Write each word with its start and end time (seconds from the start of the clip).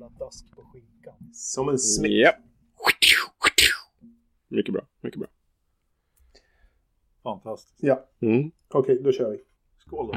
jävla 0.00 0.08
dask 0.18 0.50
på 0.56 0.62
skinkan. 0.64 1.14
Som 1.32 1.68
en 1.68 1.78
smick. 1.78 2.12
Ja. 2.12 2.32
Mycket 4.48 4.72
bra, 4.74 4.82
mycket 5.00 5.18
bra. 5.20 5.28
Fantastiskt. 7.22 7.82
Ja, 7.82 8.08
Mm. 8.20 8.50
okej, 8.68 9.00
då 9.02 9.12
kör 9.12 9.30
vi. 9.30 9.38
Skål 9.78 10.06
då. 10.06 10.12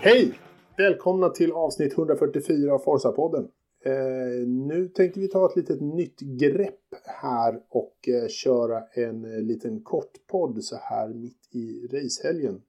Hej! 0.00 0.38
Välkomna 0.76 1.28
till 1.28 1.52
avsnitt 1.52 1.92
144 1.98 2.72
av 2.72 2.84
Forza-podden. 2.84 3.46
Eh, 3.84 4.46
nu 4.46 4.88
tänkte 4.88 5.20
vi 5.20 5.28
ta 5.28 5.46
ett 5.50 5.56
litet 5.56 5.80
nytt 5.80 6.20
grepp 6.20 6.80
här 7.04 7.60
och 7.68 8.08
eh, 8.08 8.28
köra 8.28 8.82
en 8.92 9.24
eh, 9.24 9.42
liten 9.42 9.80
kort 9.82 10.12
podd 10.26 10.64
så 10.64 10.76
här 10.76 11.08
mitt 11.08 11.48
i 11.54 11.86
racehelgen. 11.92 12.62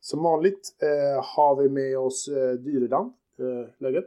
Som 0.00 0.22
vanligt 0.22 0.76
eh, 0.82 1.24
har 1.36 1.62
vi 1.62 1.68
med 1.68 1.98
oss 1.98 2.28
eh, 2.28 2.52
Dyredan. 2.52 3.12
Läget? 3.78 4.04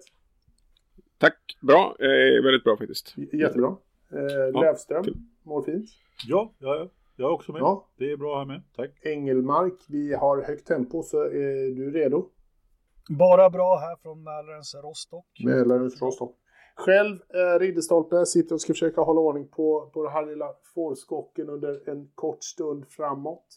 Tack, 1.17 1.57
bra. 1.61 1.95
Väldigt 2.43 2.63
bra 2.63 2.77
faktiskt. 2.77 3.13
J- 3.17 3.29
Jättebra. 3.39 3.77
Eh, 4.11 4.61
Lövström 4.61 5.03
mår 5.43 5.61
fint. 5.61 5.85
Ja, 6.27 6.53
ja, 6.59 6.75
ja. 6.75 6.89
Jag 7.15 7.27
är 7.29 7.33
också 7.33 7.51
med. 7.51 7.59
Ja. 7.59 7.87
Det 7.97 8.11
är 8.11 8.17
bra 8.17 8.37
här 8.37 8.45
med. 8.45 8.61
Tack. 8.75 8.91
Engelmark, 9.05 9.73
vi 9.89 10.13
har 10.13 10.41
högt 10.43 10.67
tempo 10.67 11.03
så 11.03 11.21
är 11.21 11.75
du 11.75 11.91
redo? 11.91 12.29
Bara 13.09 13.49
bra 13.49 13.77
här 13.77 13.95
från 13.95 14.23
Mälarens 14.23 14.75
Rostock. 14.75 15.25
Mälarens 15.45 16.01
Rostock. 16.01 16.35
Själv, 16.75 17.17
eh, 17.33 17.59
Ridderstolpe, 17.59 18.25
sitter 18.25 18.55
och 18.55 18.61
ska 18.61 18.73
försöka 18.73 19.01
hålla 19.01 19.21
ordning 19.21 19.47
på, 19.47 19.89
på 19.93 20.03
den 20.03 20.11
här 20.11 20.25
lilla 20.25 20.53
fårskocken 20.75 21.49
under 21.49 21.89
en 21.89 22.11
kort 22.15 22.43
stund 22.43 22.85
framåt. 22.89 23.47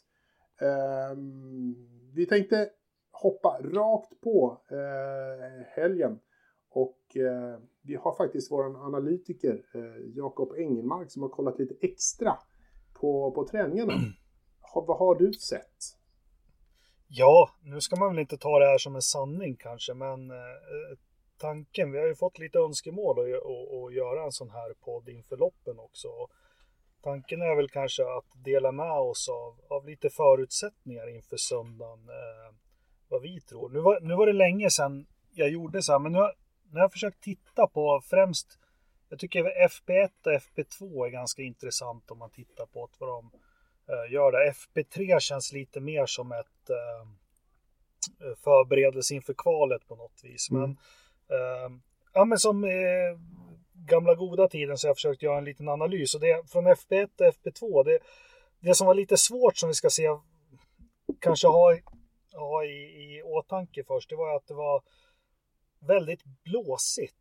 Ehm, 0.61 1.75
vi 2.15 2.27
tänkte 2.27 2.71
hoppa 3.11 3.61
rakt 3.63 4.21
på 4.21 4.61
eh, 4.71 5.67
helgen. 5.67 6.19
Och 6.71 7.17
eh, 7.17 7.59
vi 7.83 7.95
har 7.95 8.17
faktiskt 8.17 8.53
vår 8.53 8.87
analytiker 8.87 9.65
eh, 9.75 10.15
Jakob 10.15 10.55
Engelmark 10.57 11.11
som 11.11 11.23
har 11.23 11.29
kollat 11.29 11.59
lite 11.59 11.75
extra 11.81 12.39
på, 13.01 13.31
på 13.31 13.47
träningarna. 13.49 13.93
Ha, 14.75 14.85
vad 14.89 14.99
har 14.99 15.15
du 15.15 15.33
sett? 15.33 15.98
Ja, 17.11 17.51
nu 17.63 17.81
ska 17.81 17.97
man 17.97 18.09
väl 18.09 18.19
inte 18.19 18.39
ta 18.39 18.59
det 18.59 18.67
här 18.67 18.79
som 18.79 18.95
en 18.95 19.03
sanning 19.03 19.57
kanske, 19.57 19.95
men 19.95 20.31
eh, 20.31 20.37
tanken, 21.39 21.93
vi 21.93 21.99
har 21.99 22.07
ju 22.07 22.15
fått 22.15 22.39
lite 22.39 22.59
önskemål 22.59 23.19
att, 23.19 23.27
att, 23.27 23.85
att 23.85 23.95
göra 23.95 24.25
en 24.25 24.33
sån 24.33 24.51
här 24.51 24.75
podd 24.85 25.09
inför 25.09 25.37
loppen 25.37 25.79
också. 25.79 26.09
Tanken 27.03 27.43
är 27.43 27.57
väl 27.57 27.69
kanske 27.69 28.03
att 28.03 28.45
dela 28.45 28.73
med 28.73 28.93
oss 28.93 29.29
av, 29.29 29.61
av 29.69 29.87
lite 29.87 30.11
förutsättningar 30.11 31.09
inför 31.17 31.37
söndagen, 31.37 32.09
eh, 32.09 32.55
vad 33.09 33.23
vi 33.23 33.41
tror. 33.41 33.69
Nu 33.69 33.81
var, 33.81 34.01
nu 34.01 34.15
var 34.15 34.27
det 34.27 34.33
länge 34.33 34.71
sedan 34.71 35.07
jag 35.35 35.49
gjorde 35.49 35.83
så 35.83 35.93
här, 35.93 35.99
men 35.99 36.13
nu 36.13 36.19
har, 36.19 36.35
nu 36.71 36.79
har 36.79 36.85
jag 36.85 36.93
försökt 36.93 37.23
titta 37.23 37.67
på 37.67 38.01
främst, 38.11 38.59
jag 39.09 39.19
tycker 39.19 39.45
FP1 39.69 40.11
och 40.25 40.33
FP2 40.33 41.07
är 41.07 41.11
ganska 41.11 41.43
intressant 41.43 42.11
om 42.11 42.19
man 42.19 42.31
tittar 42.31 42.67
på 42.67 42.89
vad 42.99 43.09
de 43.09 43.31
eh, 43.89 44.13
gör 44.13 44.33
där. 44.33 44.53
FP3 44.53 45.21
känns 45.21 45.53
lite 45.53 45.81
mer 45.81 46.07
som 46.07 46.33
ett 46.33 46.47
eh, 46.71 48.35
förberedelse 48.45 49.15
inför 49.15 49.35
kvalet 49.35 49.87
på 49.89 49.97
något 49.97 50.21
vis. 50.25 50.51
Mm. 50.51 50.61
Men, 50.61 50.71
eh, 51.39 51.81
ja, 52.13 52.25
men 52.25 52.39
som 52.39 52.65
eh, 52.65 52.71
gamla 53.75 54.15
goda 54.15 54.49
tiden 54.49 54.79
så 54.79 54.87
har 54.87 54.91
jag 54.91 54.97
försökt 54.97 55.23
göra 55.23 55.39
en 55.39 55.45
liten 55.45 55.69
analys. 55.69 56.15
Och 56.15 56.21
det, 56.21 56.51
från 56.51 56.67
FP1 56.69 57.11
och 57.19 57.35
FP2, 57.35 57.85
det, 57.85 57.99
det 58.61 58.75
som 58.75 58.87
var 58.87 58.95
lite 58.95 59.17
svårt 59.17 59.57
som 59.57 59.69
vi 59.69 59.75
ska 59.75 59.91
se, 59.91 60.09
kanske 61.21 61.47
ha, 61.49 61.75
i- 61.75 61.83
ha 62.33 62.65
i, 62.65 62.69
i 63.17 63.23
åtanke 63.23 63.85
först, 63.85 64.11
det 64.11 64.17
var 64.17 64.37
att 64.37 64.47
det 64.47 64.55
var 64.55 64.83
väldigt 65.81 66.25
blåsigt. 66.25 67.15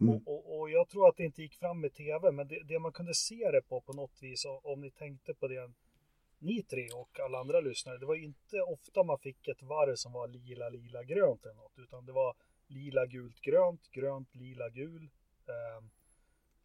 Mm. 0.00 0.22
Och, 0.26 0.58
och, 0.60 0.70
jag 0.70 0.88
tror 0.88 1.08
att 1.08 1.16
det 1.16 1.24
inte 1.24 1.42
gick 1.42 1.54
fram 1.54 1.80
med 1.80 1.94
tv, 1.94 2.32
men 2.32 2.48
det, 2.48 2.62
det 2.68 2.78
man 2.78 2.92
kunde 2.92 3.14
se 3.14 3.50
det 3.50 3.62
på 3.62 3.80
på 3.80 3.92
något 3.92 4.18
vis, 4.20 4.46
om 4.62 4.80
ni 4.80 4.90
tänkte 4.90 5.34
på 5.34 5.48
det 5.48 5.70
ni 6.44 6.62
tre 6.62 6.88
och 6.94 7.20
alla 7.20 7.38
andra 7.38 7.60
lyssnare, 7.60 7.98
det 7.98 8.06
var 8.06 8.14
inte 8.14 8.60
ofta 8.60 9.02
man 9.02 9.18
fick 9.18 9.48
ett 9.48 9.62
varv 9.62 9.94
som 9.94 10.12
var 10.12 10.28
lila, 10.28 10.68
lila, 10.68 11.02
grönt 11.02 11.44
eller 11.44 11.54
något, 11.54 11.78
utan 11.78 12.06
det 12.06 12.12
var 12.12 12.34
lila, 12.66 13.06
gult, 13.06 13.40
grönt, 13.40 13.90
grönt, 13.90 14.34
lila, 14.34 14.68
gul. 14.68 15.10
Eh, 15.48 15.76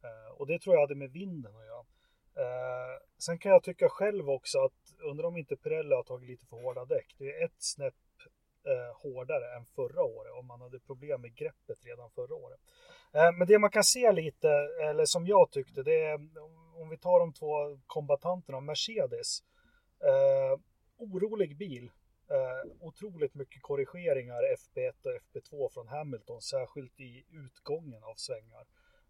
eh, 0.10 0.32
och 0.38 0.48
det 0.48 0.60
tror 0.60 0.76
jag 0.76 0.82
hade 0.82 0.96
med 0.96 1.12
vinden 1.12 1.56
att 1.56 1.66
göra. 1.66 1.86
Eh, 2.36 3.02
sen 3.18 3.40
kan 3.40 3.52
jag 3.52 3.64
tycka 3.64 3.90
själv 3.90 4.30
också 4.30 4.60
att, 4.60 4.94
undrar 5.04 5.28
om 5.28 5.38
inte 5.38 5.56
Pirelli 5.56 5.96
har 5.96 6.04
tagit 6.04 6.30
lite 6.30 6.46
för 6.46 6.58
hårda 6.58 6.86
däck. 6.86 7.16
Det 7.18 7.36
är 7.36 7.46
ett 7.46 7.62
snäpp 7.64 7.94
eh, 8.66 9.02
hårdare 9.02 9.56
än 9.56 9.66
förra 9.66 10.04
året 10.04 10.34
om 10.40 10.46
man 10.46 10.62
hade 10.62 10.80
problem 10.80 11.22
med 11.22 11.36
greppet 11.36 11.86
redan 11.86 12.10
förra 12.12 12.36
året. 12.36 12.60
Eh, 13.14 13.32
men 13.32 13.48
det 13.48 13.60
man 13.60 13.72
kan 13.72 13.84
se 13.84 14.12
lite, 14.12 14.50
eller 14.82 15.06
som 15.06 15.28
jag 15.28 15.52
tyckte, 15.52 15.84
det 15.84 16.04
är 16.04 16.20
om 16.82 16.90
vi 16.90 16.98
tar 16.98 17.20
de 17.20 17.34
två 17.34 17.80
kombatanterna, 17.88 18.60
Mercedes. 18.60 19.44
Eh, 20.04 20.60
orolig 20.98 21.58
bil. 21.58 21.92
Eh, 22.30 22.72
otroligt 22.88 23.36
mycket 23.36 23.62
korrigeringar 23.62 24.42
FP1 24.58 24.94
och 25.04 25.12
FP2 25.12 25.70
från 25.74 25.88
Hamilton, 25.88 26.42
särskilt 26.42 27.00
i 27.00 27.26
utgången 27.46 28.04
av 28.04 28.16
svängar. 28.16 28.66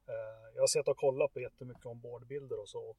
Eh, 0.08 0.46
jag 0.56 0.62
har 0.62 0.68
sett 0.68 0.88
och 0.88 0.98
kollat 0.98 1.34
på 1.34 1.40
jättemycket 1.40 1.86
ombordbilder 1.86 2.60
och 2.60 2.70
så. 2.70 2.80
Och 2.80 2.98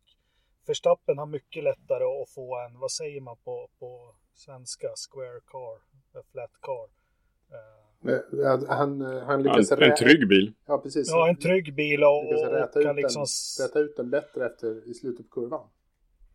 Verstappen 0.67 1.19
har 1.19 1.27
mycket 1.27 1.65
lättare 1.65 2.05
att 2.23 2.31
få 2.31 2.59
en, 2.59 2.78
vad 2.78 2.91
säger 2.91 3.21
man 3.21 3.37
på, 3.45 3.69
på 3.78 4.15
svenska, 4.34 4.89
square 5.11 5.41
car, 5.47 5.77
a 6.21 6.22
flat 6.33 6.53
car. 6.61 6.89
Eh, 7.57 7.91
Eh, 8.07 8.65
Han, 8.69 9.01
eh, 9.03 9.22
han 9.22 9.34
En, 9.34 9.43
lyckas 9.43 9.72
en 9.72 9.78
rä- 9.78 9.97
trygg 9.97 10.28
bil. 10.28 10.53
Ja, 10.67 10.78
precis. 10.78 11.09
ja, 11.09 11.28
en 11.28 11.37
trygg 11.37 11.75
bil 11.75 12.05
och, 12.05 12.27
och, 12.27 12.53
räta, 12.53 12.71
och 12.72 12.81
ut 12.81 12.87
kan 12.87 12.97
liksom... 12.97 13.27
den, 13.59 13.67
räta 13.67 13.78
ut 13.78 13.97
den 13.97 14.11
bättre 14.11 14.47
efter, 14.47 14.89
i 14.91 14.95
slutet 14.95 15.31
på 15.31 15.41
kurvan. 15.41 15.69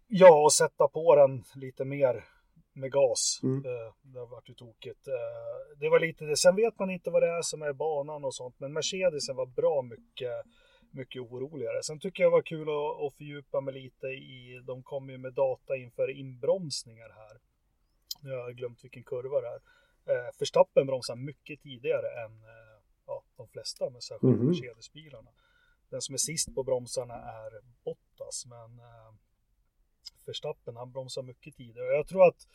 Ja, 0.07 0.43
och 0.43 0.53
sätta 0.53 0.87
på 0.87 1.15
den 1.15 1.43
lite 1.55 1.85
mer 1.85 2.25
med 2.73 2.91
gas. 2.91 3.39
Mm. 3.43 3.65
Eh, 3.65 3.93
Det 4.01 4.19
har 4.19 4.27
varit 4.27 4.49
ju 4.49 4.53
tokigt. 4.53 5.07
Eh, 5.07 5.77
Det 5.79 5.89
var 5.89 5.99
lite 5.99 6.25
det. 6.25 6.37
Sen 6.37 6.55
vet 6.55 6.79
man 6.79 6.89
inte 6.89 7.09
vad 7.09 7.21
det 7.23 7.29
är 7.29 7.41
som 7.41 7.61
är 7.61 7.73
banan 7.73 8.25
och 8.25 8.35
sånt, 8.35 8.59
men 8.59 8.73
Mercedesen 8.73 9.35
var 9.35 9.45
bra 9.45 9.81
mycket, 9.81 10.45
mycket 10.91 11.21
oroligare. 11.21 11.83
Sen 11.83 11.99
tycker 11.99 12.23
jag 12.23 12.31
det 12.31 12.35
var 12.35 12.41
kul 12.41 12.67
att, 12.69 13.03
att 13.07 13.13
fördjupa 13.17 13.61
mig 13.61 13.73
lite 13.73 14.07
i, 14.07 14.61
de 14.67 14.83
kom 14.83 15.09
ju 15.09 15.17
med 15.17 15.33
data 15.33 15.75
inför 15.75 16.09
inbromsningar 16.19 17.09
här. 17.09 17.39
Nu 18.21 18.29
har 18.29 18.37
jag 18.37 18.55
glömt 18.55 18.83
vilken 18.83 19.03
kurva 19.03 19.41
det 19.41 19.47
är. 19.47 19.61
Eh, 20.09 20.29
Verstappen 20.39 20.87
bromsar 20.87 21.15
mycket 21.15 21.61
tidigare 21.61 22.23
än 22.25 22.31
ja, 23.07 23.23
de 23.37 23.47
flesta, 23.47 23.89
men 23.89 24.01
särskilt 24.01 24.35
Mhm. 24.39 24.47
Mercedes-bilarna. 24.47 25.29
Den 25.89 26.01
som 26.01 26.13
är 26.13 26.17
sist 26.17 26.55
på 26.55 26.63
bromsarna 26.63 27.13
är 27.13 27.51
Bottas, 27.85 28.45
men 28.45 28.79
Verstappen, 30.25 30.75
han 30.75 30.91
bromsar 30.91 31.21
mycket 31.21 31.55
tidigare. 31.55 31.95
Jag 31.95 32.07
tror 32.07 32.27
att 32.27 32.47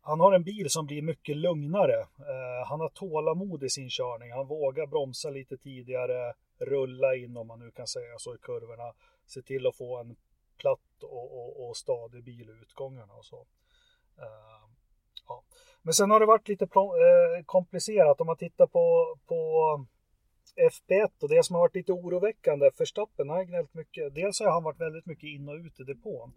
han 0.00 0.20
har 0.20 0.32
en 0.32 0.42
bil 0.42 0.70
som 0.70 0.86
blir 0.86 1.02
mycket 1.02 1.36
lugnare. 1.36 2.00
Eh, 2.00 2.66
han 2.66 2.80
har 2.80 2.88
tålamod 2.88 3.64
i 3.64 3.70
sin 3.70 3.90
körning. 3.90 4.32
Han 4.32 4.46
vågar 4.46 4.86
bromsa 4.86 5.30
lite 5.30 5.56
tidigare, 5.56 6.34
rulla 6.58 7.14
in 7.14 7.36
om 7.36 7.46
man 7.46 7.58
nu 7.58 7.70
kan 7.70 7.86
säga 7.86 8.18
så 8.18 8.34
i 8.34 8.38
kurvorna. 8.38 8.92
Se 9.26 9.42
till 9.42 9.66
att 9.66 9.76
få 9.76 9.96
en 9.96 10.16
platt 10.56 11.02
och, 11.02 11.38
och, 11.38 11.68
och 11.68 11.76
stadig 11.76 12.24
bil 12.24 12.50
i 12.50 12.62
utgångarna 12.62 13.14
och 13.14 13.24
så. 13.24 13.46
Eh, 14.18 14.68
ja. 15.28 15.42
Men 15.82 15.94
sen 15.94 16.10
har 16.10 16.20
det 16.20 16.26
varit 16.26 16.48
lite 16.48 16.64
eh, 16.64 17.44
komplicerat 17.46 18.20
om 18.20 18.26
man 18.26 18.36
tittar 18.36 18.66
på, 18.66 19.16
på 19.26 19.86
FP1 20.56 21.22
och 21.22 21.28
det 21.28 21.44
som 21.44 21.54
har 21.54 21.60
varit 21.60 21.74
lite 21.74 21.92
oroväckande. 21.92 22.70
Verstappen 22.78 23.28
har 23.28 23.44
gnällt 23.44 23.74
mycket. 23.74 24.14
Dels 24.14 24.40
har 24.40 24.50
han 24.50 24.62
varit 24.62 24.80
väldigt 24.80 25.06
mycket 25.06 25.24
in 25.24 25.48
och 25.48 25.54
ut 25.54 25.80
i 25.80 25.84
depån. 25.84 26.32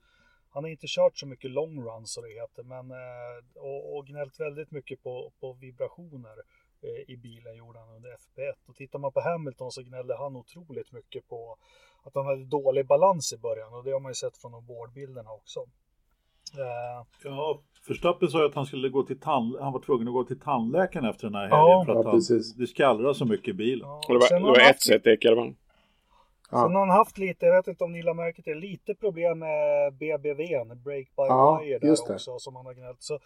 Han 0.50 0.63
har 0.63 0.71
inte 0.71 0.88
kört 0.88 1.18
så 1.18 1.27
mycket 1.27 1.51
long 1.51 1.83
runs 1.83 2.13
som 2.13 2.24
det 2.24 2.30
heter, 2.30 2.63
men 2.63 2.91
eh, 2.91 3.62
och, 3.63 3.97
och 3.97 4.07
gnällt 4.07 4.39
väldigt 4.39 4.71
mycket 4.71 5.03
på, 5.03 5.31
på 5.39 5.53
vibrationer 5.53 6.38
eh, 6.81 7.13
i 7.13 7.18
bilen 7.18 7.56
gjorde 7.56 7.80
han 7.80 7.95
under 7.95 8.09
FP1. 8.09 8.53
Och 8.65 8.75
tittar 8.75 9.00
man 9.00 9.12
på 9.12 9.21
Hamilton 9.21 9.71
så 9.71 9.81
gnällde 9.81 10.18
han 10.18 10.36
otroligt 10.36 10.91
mycket 10.91 11.27
på 11.27 11.57
att 12.03 12.15
han 12.15 12.25
hade 12.25 12.45
dålig 12.45 12.88
balans 12.88 13.33
i 13.33 13.38
början 13.38 13.74
och 13.74 13.83
det 13.83 13.91
har 13.91 14.00
man 14.00 14.09
ju 14.09 14.15
sett 14.15 14.38
från 14.38 14.51
de 14.51 14.65
boardbilderna 14.65 15.31
också. 15.31 15.65
Eh, 16.57 17.06
Ja, 17.24 17.62
Förstappen 17.88 18.27
sa 18.30 18.39
ju 18.39 18.45
att 18.45 18.56
han 18.56 18.65
skulle 18.65 18.89
gå 18.89 19.03
till 19.03 19.19
tand... 19.19 19.56
han 19.62 19.74
var 19.74 19.80
tvungen 19.80 20.07
att 20.07 20.13
gå 20.13 20.24
till 20.24 20.39
tandläkaren 20.39 21.06
efter 21.06 21.27
den 21.27 21.36
här 21.36 21.42
helgen 21.42 21.57
Ja. 21.68 21.83
för 21.86 21.92
att 21.95 22.06
Ja, 22.06 22.12
han... 22.12 22.42
det 22.57 22.68
skallrar 22.68 23.13
så 23.13 23.25
mycket 23.25 23.48
i 23.48 23.53
bilen. 23.53 23.88
ja, 23.88 24.01
det 24.07 24.13
var, 24.13 24.30
det 24.30 24.36
har 24.36 24.42
var 24.42 24.48
han 24.48 24.56
ett 24.62 24.65
haft- 24.68 25.25
i 25.25 25.27
alla 25.27 25.42
fall. 25.42 25.53
Ja. 26.51 26.57
Sen 26.63 26.74
har 26.75 26.80
han 26.80 26.89
haft 26.89 27.18
lite, 27.18 27.45
jag 27.45 27.56
vet 27.56 27.68
inte 27.68 27.83
om 27.83 27.92
ni 27.92 28.01
la 28.03 28.13
märke 28.13 28.42
till, 28.42 28.57
lite 28.57 28.95
problem 28.95 29.39
med 29.39 29.94
BBVn, 29.94 30.81
Break 30.83 31.07
by 31.07 31.12
Ja, 31.15 31.59
Wire 31.63 31.80
där 31.80 31.92
också, 32.13 32.39
som 32.39 32.56
han 32.56 32.65
har 32.65 32.74
gnällt. 32.74 33.03
Så 33.03 33.19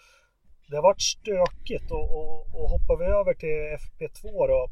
det 0.69 0.75
har 0.75 0.83
varit 0.83 1.01
stökigt 1.01 1.91
och, 1.91 2.17
och, 2.17 2.39
och 2.61 2.69
hoppar 2.69 2.97
vi 2.97 3.05
över 3.05 3.33
till 3.33 3.59
FP2 3.85 4.47
då, 4.47 4.67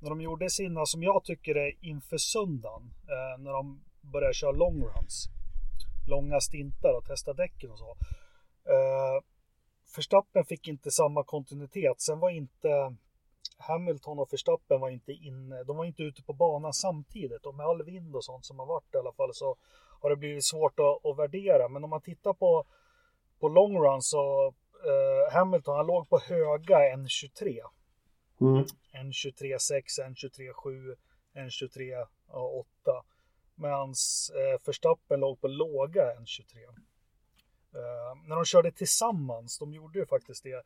när 0.00 0.08
de 0.10 0.20
gjorde 0.20 0.50
sina, 0.50 0.86
som 0.86 1.02
jag 1.02 1.24
tycker 1.24 1.54
är 1.54 1.72
inför 1.80 2.16
söndagen, 2.16 2.82
eh, 3.14 3.42
när 3.42 3.52
de 3.52 3.80
börja 4.12 4.32
köra 4.32 4.52
long 4.52 4.80
runs. 4.82 5.28
Långa 6.06 6.40
stintar 6.40 6.94
och 6.94 7.04
testa 7.04 7.32
däcken 7.32 7.70
och 7.70 7.78
så. 7.78 7.96
Uh, 8.70 9.22
Verstappen 9.96 10.44
fick 10.44 10.68
inte 10.68 10.90
samma 10.90 11.24
kontinuitet. 11.24 12.00
Sen 12.00 12.18
var 12.18 12.30
inte 12.30 12.96
Hamilton 13.58 14.18
och 14.18 14.32
Verstappen 14.32 14.80
var 14.80 14.90
inte 14.90 15.12
inne. 15.12 15.64
De 15.64 15.76
var 15.76 15.84
inte 15.84 16.02
ute 16.02 16.22
på 16.22 16.32
banan 16.32 16.72
samtidigt 16.72 17.46
och 17.46 17.54
med 17.54 17.66
all 17.66 17.82
vind 17.82 18.16
och 18.16 18.24
sånt 18.24 18.44
som 18.44 18.58
har 18.58 18.66
varit 18.66 18.94
i 18.94 18.98
alla 18.98 19.12
fall 19.12 19.34
så 19.34 19.56
har 20.00 20.10
det 20.10 20.16
blivit 20.16 20.44
svårt 20.44 20.80
att, 20.80 21.06
att 21.06 21.18
värdera. 21.18 21.68
Men 21.68 21.84
om 21.84 21.90
man 21.90 22.00
tittar 22.00 22.32
på, 22.32 22.64
på 23.40 23.48
long 23.48 23.76
run 23.76 24.02
så 24.02 24.46
uh, 24.46 25.32
Hamilton 25.32 25.76
han 25.76 25.86
låg 25.86 26.08
på 26.08 26.18
höga 26.18 26.78
N23. 26.96 27.60
Mm. 28.40 28.64
N23.6, 28.92 29.82
N23.7, 30.08 30.96
N23.8. 31.34 33.02
Medan 33.54 33.88
eh, 33.88 34.66
Verstappen 34.66 35.20
låg 35.20 35.40
på 35.40 35.48
låga 35.48 36.14
N23. 36.14 36.56
Eh, 37.74 38.28
när 38.28 38.36
de 38.36 38.44
körde 38.44 38.72
tillsammans, 38.72 39.58
de 39.58 39.72
gjorde 39.72 39.98
ju 39.98 40.06
faktiskt 40.06 40.42
det. 40.42 40.62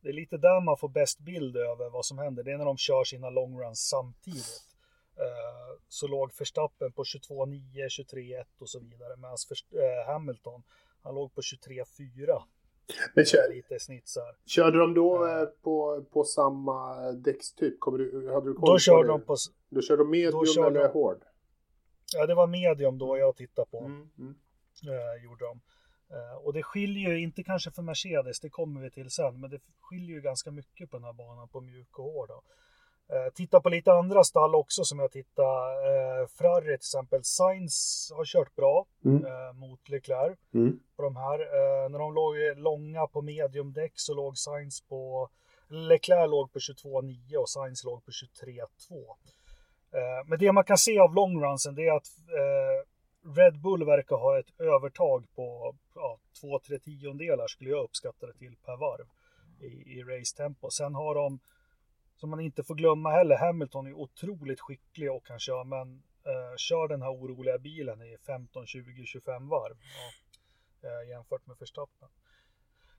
Det 0.00 0.08
är 0.08 0.12
lite 0.12 0.36
där 0.36 0.60
man 0.60 0.76
får 0.76 0.88
bäst 0.88 1.18
bild 1.18 1.56
över 1.56 1.90
vad 1.90 2.04
som 2.04 2.18
händer. 2.18 2.42
Det 2.42 2.52
är 2.52 2.58
när 2.58 2.64
de 2.64 2.76
kör 2.76 3.04
sina 3.04 3.30
long 3.30 3.60
runs 3.60 3.88
samtidigt. 3.88 4.74
Eh, 5.16 5.80
så 5.88 6.06
låg 6.06 6.30
Verstappen 6.38 6.92
på 6.92 7.02
22.9, 7.02 7.88
23.1 7.88 8.44
och 8.58 8.68
så 8.68 8.78
vidare. 8.78 9.16
Medan 9.16 9.36
eh, 9.72 10.12
Hamilton, 10.12 10.62
han 11.02 11.14
låg 11.14 11.34
på 11.34 11.40
23.4. 11.40 12.42
Men 13.14 13.24
kör, 13.24 13.54
lite 13.54 13.80
snitsar. 13.80 14.36
Körde 14.46 14.78
de 14.78 14.94
då 14.94 15.26
uh, 15.26 15.44
på, 15.62 16.04
på 16.12 16.24
samma 16.24 17.12
däckstyp? 17.12 17.80
Kommer 17.80 17.98
du, 17.98 18.32
hade 18.32 18.46
du 18.46 18.54
koll 18.54 18.70
då 18.70 18.78
körde 18.78 19.08
de 19.08 19.20
på... 19.20 19.36
Då 19.68 19.80
körde 19.82 20.02
de 20.02 20.10
medium 20.10 20.66
eller 20.66 20.82
de, 20.82 20.88
hård? 20.88 21.24
Ja, 22.12 22.26
det 22.26 22.34
var 22.34 22.46
medium 22.46 22.98
då 22.98 23.18
jag 23.18 23.36
tittade 23.36 23.70
på. 23.70 23.78
Mm, 23.78 24.10
mm. 24.18 24.34
Uh, 24.88 25.24
gjorde 25.24 25.44
de. 25.44 25.60
Uh, 26.16 26.34
och 26.34 26.52
det 26.52 26.62
skiljer 26.62 27.10
ju, 27.10 27.20
inte 27.20 27.42
kanske 27.42 27.70
för 27.70 27.82
Mercedes, 27.82 28.40
det 28.40 28.50
kommer 28.50 28.80
vi 28.80 28.90
till 28.90 29.10
sen, 29.10 29.40
men 29.40 29.50
det 29.50 29.60
skiljer 29.80 30.16
ju 30.16 30.20
ganska 30.20 30.50
mycket 30.50 30.90
på 30.90 30.96
den 30.96 31.04
här 31.04 31.12
banan 31.12 31.48
på 31.48 31.60
mjuk 31.60 31.98
och 31.98 32.04
hård. 32.04 32.28
Då. 32.28 32.42
Eh, 33.08 33.32
titta 33.34 33.60
på 33.60 33.68
lite 33.68 33.92
andra 33.92 34.24
stall 34.24 34.54
också 34.54 34.84
som 34.84 34.98
jag 34.98 35.10
tittar. 35.10 35.70
Eh, 35.86 36.26
Ferrari 36.26 36.64
till 36.64 36.74
exempel. 36.74 37.24
Sainz 37.24 38.10
har 38.16 38.24
kört 38.24 38.56
bra 38.56 38.86
mm. 39.04 39.24
eh, 39.26 39.52
mot 39.52 39.88
Leclerc. 39.88 40.38
Mm. 40.54 40.80
På 40.96 41.02
de 41.02 41.16
här. 41.16 41.40
Eh, 41.40 41.88
när 41.88 41.98
de 41.98 42.14
låg 42.14 42.34
långa 42.56 43.06
på 43.06 43.22
mediumdäck 43.22 43.92
så 43.94 44.14
låg 44.14 44.38
Sainz 44.38 44.80
på... 44.80 45.28
Leclerc 45.68 46.30
låg 46.30 46.52
på 46.52 46.58
22,9 46.58 47.36
och 47.36 47.48
Sainz 47.48 47.84
låg 47.84 48.04
på 48.04 48.10
23,2. 48.10 49.14
Eh, 49.94 50.26
men 50.26 50.38
det 50.38 50.52
man 50.52 50.64
kan 50.64 50.78
se 50.78 50.98
av 50.98 51.14
longrunsen 51.14 51.74
det 51.74 51.88
är 51.88 51.92
att 51.96 52.18
eh, 52.18 52.88
Red 53.36 53.60
Bull 53.60 53.84
verkar 53.84 54.16
ha 54.16 54.38
ett 54.38 54.60
övertag 54.60 55.24
på 55.34 55.74
ja, 55.94 56.18
2-3 56.42 56.78
tiondelar 56.78 57.46
skulle 57.46 57.70
jag 57.70 57.84
uppskatta 57.84 58.26
det 58.26 58.32
till 58.32 58.56
per 58.64 58.76
varv 58.76 59.06
i, 59.60 59.98
i 59.98 60.02
race-tempo. 60.02 60.70
Sen 60.70 60.94
har 60.94 61.14
de 61.14 61.38
som 62.16 62.30
man 62.30 62.40
inte 62.40 62.62
får 62.62 62.74
glömma 62.74 63.10
heller, 63.10 63.36
Hamilton 63.36 63.86
är 63.86 63.92
otroligt 63.92 64.60
skicklig 64.60 65.12
och 65.12 65.26
kan 65.26 65.38
köra, 65.38 65.64
men 65.64 66.02
eh, 66.26 66.56
kör 66.56 66.88
den 66.88 67.02
här 67.02 67.10
oroliga 67.10 67.58
bilen 67.58 68.02
i 68.02 68.16
15, 68.26 68.66
20, 68.66 69.04
25 69.06 69.48
varv 69.48 69.76
ja, 70.82 70.88
eh, 70.88 71.08
jämfört 71.08 71.46
med 71.46 71.56
Verstappen. 71.60 72.08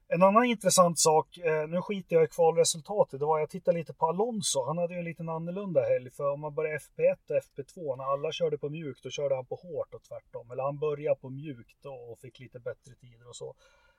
En 0.07 0.23
annan 0.23 0.45
intressant 0.45 0.99
sak, 0.99 1.37
eh, 1.37 1.67
nu 1.67 1.81
skiter 1.81 2.15
jag 2.15 2.25
i 2.25 2.27
kvalresultatet, 2.27 3.19
det 3.19 3.25
var 3.25 3.39
jag 3.39 3.49
tittade 3.49 3.77
lite 3.77 3.93
på 3.93 4.05
Alonso. 4.05 4.65
Han 4.65 4.77
hade 4.77 4.93
ju 4.93 4.99
en 4.99 5.05
liten 5.05 5.29
annorlunda 5.29 5.81
helg, 5.81 6.11
för 6.11 6.31
om 6.31 6.39
man 6.39 6.53
börjar 6.55 6.79
FP1 6.79 7.29
och 7.29 7.35
FP2, 7.35 7.97
när 7.97 8.03
alla 8.03 8.31
körde 8.31 8.57
på 8.57 8.69
mjukt, 8.69 9.03
då 9.03 9.09
körde 9.09 9.35
han 9.35 9.45
på 9.45 9.55
hårt 9.55 9.93
och 9.93 10.03
tvärtom. 10.03 10.51
Eller 10.51 10.63
han 10.63 10.79
började 10.79 11.19
på 11.19 11.29
mjukt 11.29 11.85
och 11.85 12.19
fick 12.19 12.39
lite 12.39 12.59
bättre 12.59 12.93
tider 13.01 13.29
och 13.29 13.35
så. 13.35 13.55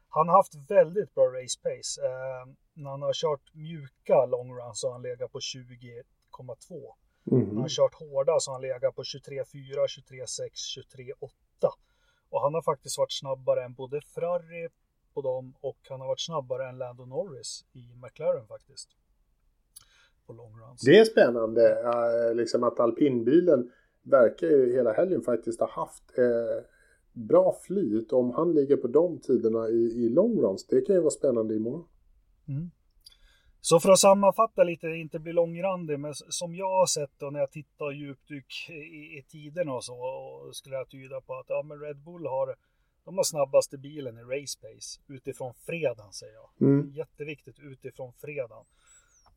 Han 0.09 0.29
har 0.29 0.37
haft 0.37 0.55
väldigt 0.71 1.15
bra 1.15 1.25
race 1.25 1.61
pace. 1.63 2.07
Eh, 2.07 2.47
när 2.75 2.91
han 2.91 3.03
har 3.03 3.13
kört 3.13 3.55
mjuka 3.55 4.27
long 4.27 4.57
runs 4.59 4.81
så 4.81 4.87
har 4.87 4.93
han 4.93 5.03
legat 5.03 5.33
på 5.33 5.39
20,2. 5.39 6.95
Mm. 7.31 7.45
När 7.45 7.47
han 7.47 7.63
har 7.63 7.69
kört 7.69 7.95
hårda 7.95 8.41
så 8.41 8.51
har 8.51 8.55
han 8.55 8.63
legat 8.63 8.97
på 8.97 9.03
23,4, 9.03 9.87
23,6, 9.87 10.51
23,8. 10.97 11.69
Och 12.31 12.41
han 12.41 12.55
har 12.55 12.63
faktiskt 12.63 12.99
varit 12.99 13.13
snabbare 13.13 13.65
än 13.65 13.75
både 13.75 14.01
Ferrari 14.01 14.69
på 15.17 15.23
dem 15.23 15.55
och 15.61 15.79
han 15.89 16.01
har 16.01 16.09
varit 16.09 16.21
snabbare 16.21 16.69
än 16.69 16.79
Lando 16.79 17.05
Norris 17.05 17.65
i 17.73 17.85
McLaren 18.03 18.47
faktiskt. 18.47 18.89
På 20.27 20.33
long 20.33 20.53
runs. 20.61 20.83
Det 20.83 20.99
är 20.99 21.05
spännande, 21.05 21.63
uh, 21.83 22.35
liksom 22.35 22.65
att 22.65 22.81
alpinbilen 22.81 23.71
verkar 24.03 24.47
ju 24.47 24.73
hela 24.73 24.93
helgen 24.93 25.23
faktiskt 25.23 25.61
ha 25.61 25.71
haft 25.71 26.19
uh, 26.19 26.65
bra 27.13 27.57
flyt. 27.63 28.13
Om 28.13 28.31
han 28.31 28.55
ligger 28.55 28.77
på 28.77 28.89
de 28.89 29.21
tiderna 29.21 29.69
i, 29.69 29.83
i 30.05 30.09
long 30.09 30.41
runs, 30.41 30.67
det 30.67 30.81
kan 30.81 30.95
ju 30.95 31.01
vara 31.01 31.11
spännande 31.11 31.55
imorgon. 31.55 31.89
Mm. 32.49 32.71
Så 33.61 33.81
för 33.81 33.91
att 33.91 33.99
sammanfatta 33.99 34.65
lite, 34.65 34.87
inte 34.87 35.19
bli 35.19 35.33
långrandig, 35.33 36.01
men 36.01 36.15
som 36.15 36.55
jag 36.55 36.79
har 36.79 36.87
sett 36.87 37.23
och 37.23 37.33
när 37.33 37.41
jag 37.41 37.51
tittar 37.51 37.91
djupdyk 37.91 38.71
i, 38.71 39.19
i 39.19 39.25
tiderna 39.29 39.73
och 39.73 39.85
så, 39.85 39.95
och 39.95 40.57
skulle 40.57 40.77
jag 40.77 40.89
tyda 40.89 41.21
på 41.21 41.35
att 41.35 41.47
ja, 41.49 41.63
men 41.63 41.81
Red 41.81 41.97
Bull 41.97 42.27
har 42.27 42.57
de 43.07 43.17
har 43.17 43.25
snabbaste 43.25 43.79
bilen 43.79 44.19
i 44.19 44.23
race 44.23 44.59
pace 44.61 45.01
utifrån 45.09 45.55
fredagen 45.55 46.13
säger 46.13 46.35
jag. 46.35 46.51
Mm. 46.61 46.91
Jätteviktigt 46.91 47.59
utifrån 47.59 48.13
fredagen. 48.13 48.65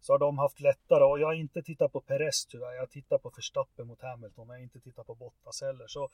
Så 0.02 0.14
har 0.14 0.20
de 0.20 0.38
haft 0.38 0.60
lättare 0.60 1.04
och 1.04 1.20
jag 1.20 1.28
har 1.28 1.34
inte 1.34 1.62
tittat 1.62 1.92
på 1.92 2.02
Perez 2.02 2.46
tyvärr. 2.46 2.74
Jag 2.74 2.82
har 2.82 2.88
tittat 2.88 3.22
på 3.24 3.30
Verstappen 3.30 3.88
mot 3.88 4.02
Hamilton. 4.02 4.48
Jag 4.48 4.56
har 4.56 4.62
inte 4.62 4.80
tittat 4.80 5.08
på 5.08 5.16
Bottas 5.16 5.62
heller. 5.62 5.88
Så 5.88 6.10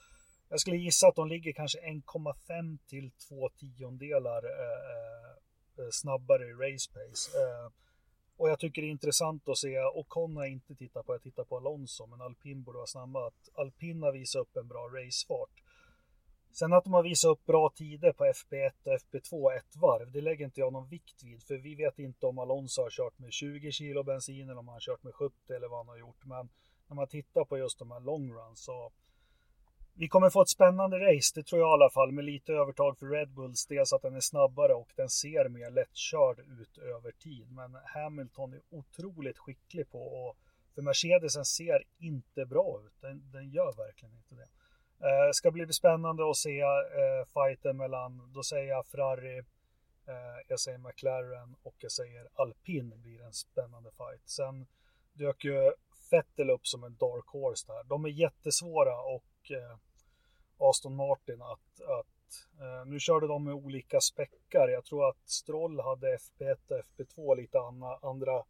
jag 0.50 0.60
skulle 0.60 0.78
gissa 0.78 1.08
att 1.08 1.16
de 1.16 1.28
ligger 1.28 1.54
kanske 1.54 1.80
1,5 1.80 2.78
till 2.88 3.12
2 3.12 3.50
tiondelar 3.50 4.44
eh, 4.46 5.32
eh, 5.78 5.90
snabbare 5.92 6.46
i 6.46 6.54
race 6.54 6.92
pace. 6.94 7.38
Eh, 7.42 7.72
och 8.38 8.50
jag 8.50 8.60
tycker 8.60 8.82
det 8.82 8.88
är 8.88 8.92
intressant 8.92 9.50
att 9.50 9.58
se, 9.58 9.80
Ocon 9.80 10.36
har 10.36 10.44
jag 10.44 10.52
inte 10.52 10.76
tittat 10.76 11.06
på, 11.06 11.14
jag 11.14 11.24
tittar 11.24 11.44
på 11.44 11.58
Alonso, 11.58 12.06
men 12.06 12.22
alpin 12.22 12.64
borde 12.64 12.78
vara 12.78 12.88
snabba. 12.88 13.28
Att 13.28 13.50
alpin 13.54 14.04
har 14.04 14.12
visat 14.12 14.42
upp 14.42 14.58
en 14.58 14.68
bra 14.68 14.88
racefart. 14.88 15.65
Sen 16.60 16.74
att 16.74 16.84
de 16.84 16.94
har 16.94 17.04
visat 17.04 17.30
upp 17.30 17.46
bra 17.46 17.70
tider 17.70 18.12
på 18.14 18.26
FP1 18.26 18.72
och 18.84 18.94
FP2 18.94 19.58
ett 19.58 19.76
varv, 19.76 20.12
det 20.12 20.22
lägger 20.22 20.46
inte 20.46 20.60
jag 20.60 20.74
någon 20.74 20.88
vikt 20.88 21.24
vid. 21.24 21.44
För 21.44 21.56
vi 21.56 21.76
vet 21.76 22.00
inte 22.00 22.26
om 22.26 22.40
Alonso 22.40 22.82
har 22.82 22.90
kört 22.90 23.20
med 23.20 23.34
20 23.34 23.72
kilo 23.72 24.04
bensin 24.04 24.50
eller 24.50 24.60
om 24.60 24.68
han 24.68 24.76
har 24.76 24.80
kört 24.80 25.04
med 25.04 25.14
70 25.14 25.54
eller 25.54 25.68
vad 25.68 25.80
han 25.80 25.88
har 25.88 25.98
gjort. 25.98 26.26
Men 26.26 26.50
när 26.88 26.96
man 26.96 27.08
tittar 27.08 27.46
på 27.46 27.58
just 27.58 27.80
de 27.80 27.92
här 27.92 28.00
long 28.00 28.34
runs 28.34 28.64
så 28.64 28.92
vi 29.94 30.08
kommer 30.08 30.30
få 30.30 30.42
ett 30.42 30.50
spännande 30.50 30.98
race, 30.98 31.32
det 31.36 31.44
tror 31.44 31.62
jag 31.62 31.70
i 31.70 31.74
alla 31.74 31.90
fall, 31.90 32.12
med 32.12 32.26
lite 32.26 32.54
övertag 32.54 33.00
för 33.00 33.06
Red 33.06 33.30
Bulls. 33.30 33.66
Dels 33.66 33.94
att 33.94 34.02
den 34.02 34.16
är 34.16 34.20
snabbare 34.20 34.74
och 34.74 34.90
den 34.96 35.10
ser 35.10 35.50
mer 35.50 35.72
lättkörd 35.72 36.40
ut 36.40 36.78
över 36.78 37.12
tid. 37.12 37.52
Men 37.52 37.78
Hamilton 37.86 38.54
är 38.54 38.62
otroligt 38.70 39.38
skicklig 39.38 39.90
på 39.90 40.02
och 40.02 40.38
för 40.76 40.82
Mercedesen 40.82 41.46
ser 41.46 41.84
inte 42.00 42.46
bra 42.46 42.82
ut. 42.86 43.02
Den, 43.02 43.32
den 43.32 43.50
gör 43.50 43.78
verkligen 43.78 44.16
inte 44.16 44.36
det. 44.36 44.48
Eh, 45.00 45.32
ska 45.34 45.52
bli 45.52 45.74
spännande 45.74 46.30
att 46.30 46.38
se 46.38 46.62
eh, 46.62 47.26
fighten 47.34 47.78
mellan, 47.78 48.32
då 48.34 48.44
säger 48.44 48.70
jag 48.70 48.88
Ferrari, 48.88 49.38
eh, 50.08 50.40
jag 50.48 50.60
säger 50.60 50.78
McLaren 50.78 51.56
och 51.64 51.76
jag 51.78 51.92
säger 51.92 52.28
Alpin 52.34 53.02
blir 53.02 53.22
en 53.22 53.34
spännande 53.34 53.92
fight. 53.92 54.30
Sen 54.30 54.68
dök 55.14 55.46
ju 55.46 55.72
Vettel 56.12 56.50
upp 56.50 56.68
som 56.68 56.84
en 56.84 56.96
dark 56.96 57.28
horse 57.28 57.68
där. 57.68 57.84
De 57.84 58.06
är 58.06 58.10
jättesvåra 58.10 59.02
och 59.02 59.52
eh, 59.52 59.78
Aston 60.58 60.96
Martin 60.96 61.42
att, 61.42 61.82
att 61.82 62.62
eh, 62.62 62.86
nu 62.86 63.00
körde 63.00 63.28
de 63.28 63.44
med 63.44 63.54
olika 63.54 64.02
späckar. 64.02 64.68
Jag 64.68 64.86
tror 64.86 65.10
att 65.10 65.30
Stroll 65.30 65.80
hade 65.80 66.18
FP1 66.18 66.58
och 66.70 66.78
FP2 66.78 67.36
lite 67.36 67.60
anna, 67.60 68.00
andra 68.02 68.44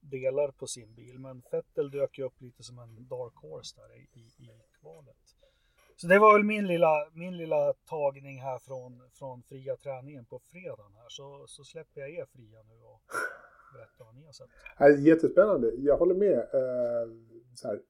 delar 0.00 0.50
på 0.50 0.66
sin 0.66 0.94
bil. 0.94 1.18
Men 1.18 1.42
Vettel 1.50 1.90
dök 1.90 2.18
ju 2.18 2.24
upp 2.24 2.40
lite 2.40 2.62
som 2.62 2.78
en 2.78 3.08
dark 3.08 3.34
horse 3.34 3.80
där 3.80 3.96
i, 3.96 4.08
i, 4.12 4.44
i 4.44 4.50
kvalet. 4.80 5.35
Så 5.96 6.06
det 6.06 6.18
var 6.18 6.32
väl 6.32 6.44
min 6.44 6.66
lilla, 6.66 7.10
min 7.14 7.36
lilla 7.36 7.72
tagning 7.72 8.40
här 8.40 8.58
från, 8.58 8.92
från 9.18 9.42
fria 9.42 9.76
träningen 9.76 10.24
på 10.24 10.38
fredagen 10.38 10.92
här. 10.94 11.08
Så, 11.08 11.44
så 11.46 11.64
släpper 11.64 12.00
jag 12.00 12.10
er 12.10 12.26
fria 12.26 12.62
nu 12.62 12.76
och 12.84 13.00
berättar 13.74 14.04
vad 14.04 14.14
ni 14.14 14.24
har 14.24 14.32
sett. 14.32 15.06
Jättespännande. 15.06 15.72
Jag 15.76 15.96
håller 15.96 16.14
med. 16.14 16.38
Eh, 16.38 17.08
så 17.54 17.68
här 17.68 17.80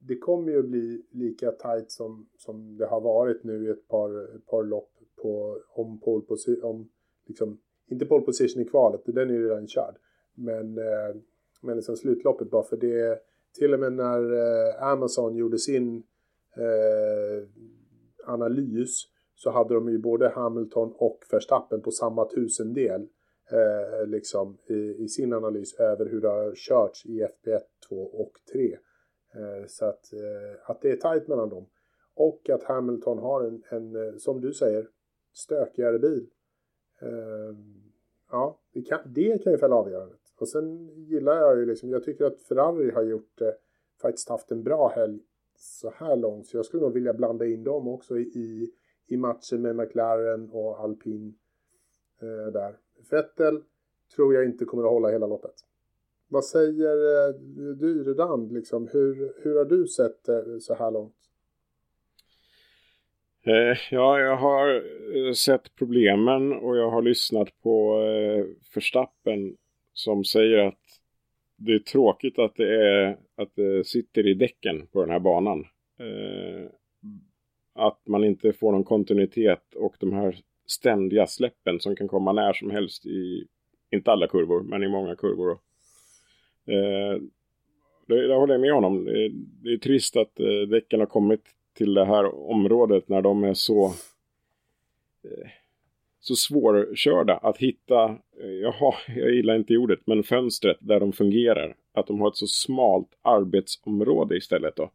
det 0.00 0.18
kommer 0.18 0.52
ju 0.52 0.58
att 0.58 0.68
bli 0.68 1.02
lika 1.10 1.50
tajt 1.50 1.90
som, 1.90 2.28
som 2.38 2.76
det 2.76 2.86
har 2.86 3.00
varit 3.00 3.44
nu 3.44 3.66
i 3.66 3.70
ett 3.70 3.88
par, 3.88 4.36
ett 4.36 4.46
par 4.46 4.62
lopp 4.62 4.90
på, 5.22 5.58
om 5.68 6.00
pole 6.00 6.24
position, 6.26 6.64
om 6.64 6.90
liksom, 7.26 7.60
inte 7.90 8.06
pole 8.06 8.24
position 8.24 8.62
i 8.62 8.64
kvalet, 8.64 9.00
den 9.04 9.30
är 9.30 9.34
ju 9.34 9.48
redan 9.48 9.66
körd. 9.66 9.96
Men, 10.34 10.78
eh, 10.78 11.16
men 11.60 11.76
liksom 11.76 11.96
slutloppet 11.96 12.50
bara 12.50 12.62
för 12.62 12.76
det, 12.76 13.18
till 13.58 13.74
och 13.74 13.80
med 13.80 13.92
när 13.92 14.32
eh, 14.32 14.82
Amazon 14.82 15.36
gjorde 15.36 15.58
sin 15.58 16.02
eh, 16.56 17.48
analys 18.26 19.06
så 19.34 19.50
hade 19.50 19.74
de 19.74 19.88
ju 19.88 19.98
både 19.98 20.28
Hamilton 20.28 20.92
och 20.96 21.18
Verstappen 21.30 21.82
på 21.82 21.90
samma 21.90 22.24
tusendel 22.24 23.08
eh, 23.50 24.06
liksom 24.06 24.58
i, 24.66 25.04
i, 25.04 25.08
sin 25.08 25.32
analys 25.32 25.74
över 25.80 26.06
hur 26.06 26.20
det 26.20 26.28
har 26.28 26.54
körts 26.54 27.06
i 27.06 27.22
FP1, 27.22 27.60
2 27.88 27.96
och 27.96 28.32
3. 28.52 28.72
Eh, 29.34 29.66
så 29.66 29.84
att, 29.84 30.12
eh, 30.12 30.70
att 30.70 30.80
det 30.80 30.90
är 30.90 30.96
tajt 30.96 31.28
mellan 31.28 31.48
dem. 31.48 31.66
och 32.14 32.50
att 32.50 32.62
Hamilton 32.62 33.18
har 33.18 33.44
en, 33.44 33.62
en 33.68 33.96
eh, 33.96 34.16
som 34.16 34.40
du 34.40 34.52
säger, 34.52 34.88
stökigare 35.32 35.98
bil. 35.98 36.26
Eh, 37.02 37.56
ja, 38.30 38.60
det 38.72 38.82
kan, 38.82 38.98
det 39.06 39.42
kan 39.42 39.52
ju 39.52 39.58
fälla 39.58 39.74
avgörandet. 39.74 40.20
Och 40.38 40.48
sen 40.48 40.88
gillar 40.88 41.36
jag 41.36 41.58
ju 41.58 41.66
liksom, 41.66 41.90
jag 41.90 42.04
tycker 42.04 42.24
att 42.24 42.42
Ferrari 42.42 42.90
har 42.90 43.02
gjort 43.02 43.40
eh, 43.40 43.48
faktiskt 44.02 44.28
haft 44.28 44.50
en 44.50 44.62
bra 44.62 44.88
helg 44.88 45.20
så 45.60 45.92
här 45.96 46.16
långt. 46.16 46.46
Så 46.46 46.56
jag 46.56 46.66
skulle 46.66 46.82
nog 46.82 46.94
vilja 46.94 47.12
blanda 47.12 47.46
in 47.46 47.64
dem 47.64 47.88
också 47.88 48.18
i, 48.18 48.70
i 49.06 49.16
matchen 49.16 49.62
med 49.62 49.76
McLaren 49.76 50.50
och 50.50 50.80
Alpin 50.80 51.34
eh, 52.22 52.52
där. 52.52 52.76
Vettel 53.10 53.62
tror 54.16 54.34
jag 54.34 54.44
inte 54.44 54.64
kommer 54.64 54.84
att 54.84 54.90
hålla 54.90 55.08
hela 55.08 55.26
loppet. 55.26 55.54
Vad 56.28 56.44
säger 56.44 57.28
eh, 57.28 57.34
du 57.74 58.04
Redan, 58.04 58.48
liksom, 58.48 58.88
hur, 58.92 59.32
hur 59.42 59.56
har 59.56 59.64
du 59.64 59.86
sett 59.86 60.24
det 60.24 60.38
eh, 60.38 60.58
så 60.58 60.74
här 60.74 60.90
långt? 60.90 61.14
Eh, 63.42 63.78
ja, 63.90 64.20
jag 64.20 64.36
har 64.36 64.74
eh, 65.16 65.32
sett 65.32 65.74
problemen 65.74 66.52
och 66.52 66.76
jag 66.76 66.90
har 66.90 67.02
lyssnat 67.02 67.62
på 67.62 68.02
eh, 68.02 68.44
Förstappen 68.74 69.56
som 69.92 70.24
säger 70.24 70.58
att 70.58 70.99
det 71.60 71.72
är 71.72 71.78
tråkigt 71.78 72.38
att 72.38 72.56
det, 72.56 72.84
är, 72.84 73.16
att 73.36 73.54
det 73.54 73.86
sitter 73.86 74.26
i 74.26 74.34
däcken 74.34 74.86
på 74.86 75.00
den 75.00 75.10
här 75.10 75.18
banan. 75.18 75.60
Eh, 75.98 76.70
att 77.74 78.00
man 78.06 78.24
inte 78.24 78.52
får 78.52 78.72
någon 78.72 78.84
kontinuitet 78.84 79.74
och 79.74 79.96
de 80.00 80.12
här 80.12 80.36
ständiga 80.66 81.26
släppen 81.26 81.80
som 81.80 81.96
kan 81.96 82.08
komma 82.08 82.32
när 82.32 82.52
som 82.52 82.70
helst 82.70 83.06
i, 83.06 83.46
inte 83.90 84.12
alla 84.12 84.26
kurvor, 84.26 84.62
men 84.62 84.82
i 84.82 84.88
många 84.88 85.16
kurvor. 85.16 85.50
Eh, 86.66 87.22
det, 88.06 88.26
det 88.26 88.34
håller 88.34 88.54
jag 88.54 88.60
med 88.60 88.72
honom. 88.72 89.04
Det, 89.04 89.28
det 89.62 89.72
är 89.72 89.78
trist 89.78 90.16
att 90.16 90.40
eh, 90.40 90.68
däcken 90.70 91.00
har 91.00 91.06
kommit 91.06 91.42
till 91.74 91.94
det 91.94 92.04
här 92.04 92.50
området 92.50 93.08
när 93.08 93.22
de 93.22 93.44
är 93.44 93.54
så 93.54 93.84
eh, 95.24 95.50
så 96.20 96.34
svårkörda 96.34 97.36
att 97.36 97.58
hitta, 97.58 98.04
eh, 98.42 98.50
jaha, 98.62 98.94
jag 99.16 99.34
gillar 99.34 99.56
inte 99.56 99.76
ordet, 99.76 100.00
men 100.06 100.22
fönstret 100.22 100.76
där 100.80 101.00
de 101.00 101.12
fungerar. 101.12 101.76
Att 101.94 102.06
de 102.06 102.20
har 102.20 102.28
ett 102.28 102.36
så 102.36 102.46
smalt 102.46 103.08
arbetsområde 103.22 104.36
istället 104.36 104.76
då, 104.76 104.90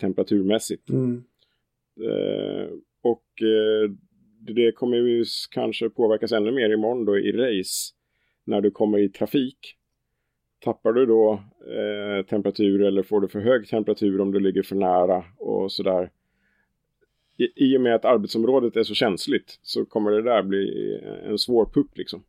temperaturmässigt. 0.00 0.90
Mm. 0.90 1.24
Eh, 2.00 2.68
och 3.02 3.42
eh, 3.42 3.90
det 4.40 4.72
kommer 4.72 4.96
ju 4.96 5.24
kanske 5.50 5.90
påverkas 5.90 6.32
ännu 6.32 6.52
mer 6.52 6.70
imorgon 6.70 7.04
då 7.04 7.18
i 7.18 7.32
race, 7.32 7.92
när 8.44 8.60
du 8.60 8.70
kommer 8.70 8.98
i 8.98 9.08
trafik. 9.08 9.76
Tappar 10.58 10.92
du 10.92 11.06
då 11.06 11.32
eh, 11.66 12.26
temperatur 12.26 12.82
eller 12.82 13.02
får 13.02 13.20
du 13.20 13.28
för 13.28 13.40
hög 13.40 13.68
temperatur 13.68 14.20
om 14.20 14.32
du 14.32 14.40
ligger 14.40 14.62
för 14.62 14.76
nära 14.76 15.24
och 15.38 15.72
sådär. 15.72 16.10
I, 17.36 17.52
I 17.56 17.76
och 17.76 17.80
med 17.80 17.94
att 17.94 18.04
arbetsområdet 18.04 18.76
är 18.76 18.82
så 18.82 18.94
känsligt 18.94 19.58
så 19.62 19.84
kommer 19.84 20.10
det 20.10 20.22
där 20.22 20.42
bli 20.42 20.98
en 21.24 21.38
svår 21.38 21.66
puck 21.66 21.90
liksom. 21.94 22.24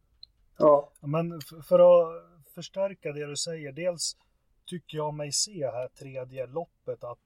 Ja. 0.57 0.91
Men 0.99 1.41
för 1.69 1.79
att 1.79 2.23
förstärka 2.55 3.11
det 3.11 3.25
du 3.25 3.35
säger, 3.35 3.71
dels 3.71 4.17
tycker 4.65 4.97
jag 4.97 5.13
mig 5.13 5.31
se 5.31 5.65
här 5.65 5.87
tredje 5.87 6.47
loppet 6.47 7.03
att 7.03 7.19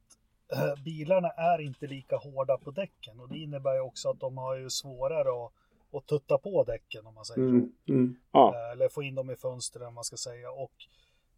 äh, 0.54 0.84
bilarna 0.84 1.30
är 1.30 1.62
inte 1.62 1.88
lika 1.88 2.18
hårda 2.18 2.58
på 2.58 2.72
däcken 2.72 3.20
och 3.20 3.30
det 3.30 3.38
innebär 3.38 3.74
ju 3.74 3.82
också 3.82 4.10
att 4.10 4.20
de 4.20 4.38
har 4.38 4.56
ju 4.56 4.70
svårare 4.70 5.46
att, 5.46 5.52
att 5.94 6.08
tutta 6.08 6.38
på 6.38 6.64
däcken 6.64 7.06
om 7.06 7.14
man 7.14 7.26
säger 7.26 7.48
Mm. 7.48 7.72
Mm. 7.90 8.16
Ja, 8.32 8.52
så. 8.54 8.72
Eller 8.72 8.90
få 8.90 9.04
in 9.04 9.16
dem 9.16 9.32
i 9.32 9.36
fönstren 9.36 9.88
om 9.88 9.94
man 9.94 10.04
ska 10.04 10.18
säga. 10.18 10.52
Och 10.52 10.74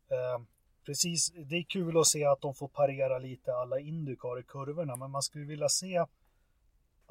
eh, 0.09 0.41
precis, 0.85 1.31
det 1.49 1.55
är 1.55 1.63
kul 1.63 1.97
att 1.97 2.07
se 2.07 2.25
att 2.25 2.41
de 2.41 2.55
får 2.55 2.67
parera 2.67 3.19
lite 3.19 3.53
alla 3.53 3.79
Indycar 3.79 4.39
i 4.39 4.43
kurvorna, 4.43 4.95
men 4.95 5.11
man 5.11 5.21
skulle 5.21 5.45
vilja 5.45 5.69
se 5.69 6.05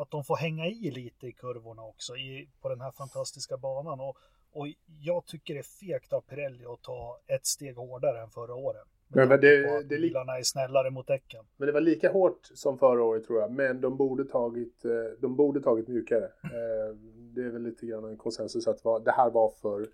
att 0.02 0.10
de 0.10 0.24
får 0.24 0.36
hänga 0.36 0.66
i 0.66 0.90
lite 0.90 1.26
i 1.26 1.32
kurvorna 1.32 1.82
också 1.82 2.16
i, 2.16 2.48
på 2.62 2.68
den 2.68 2.80
här 2.80 2.90
fantastiska 2.90 3.56
banan. 3.56 4.00
Och, 4.00 4.16
och 4.52 4.66
jag 5.00 5.26
tycker 5.26 5.54
det 5.54 5.60
är 5.60 5.86
fegt 5.86 6.12
av 6.12 6.20
Pirelli 6.20 6.64
att 6.66 6.82
ta 6.82 7.18
ett 7.26 7.46
steg 7.46 7.76
hårdare 7.76 8.20
än 8.22 8.30
förra 8.30 8.54
året. 8.54 8.82
Men 9.08 9.28
tanke 9.28 9.46
det- 9.46 9.82
det 9.88 9.94
är 9.94 9.98
li- 9.98 10.08
bilarna 10.08 10.38
är 10.38 10.42
snällare 10.42 10.90
mot 10.90 11.06
däcken. 11.06 11.44
Men 11.56 11.66
det 11.66 11.72
var 11.72 11.80
lika 11.80 12.12
hårt 12.12 12.40
som 12.42 12.78
förra 12.78 13.04
året 13.04 13.24
tror 13.26 13.40
jag. 13.40 13.50
Men 13.52 13.80
de 13.80 13.96
borde 13.96 14.24
tagit, 14.24 14.84
eh, 14.84 14.90
de 15.20 15.36
borde 15.36 15.60
tagit 15.60 15.88
mjukare. 15.88 16.24
Eh, 16.44 16.94
Det 17.34 17.40
är 17.40 17.50
väl 17.50 17.62
lite 17.62 17.86
grann 17.86 18.04
en 18.04 18.16
konsensus 18.16 18.66
att 18.68 19.04
det 19.04 19.10
här 19.12 19.30
var 19.30 19.50
för, 19.62 19.86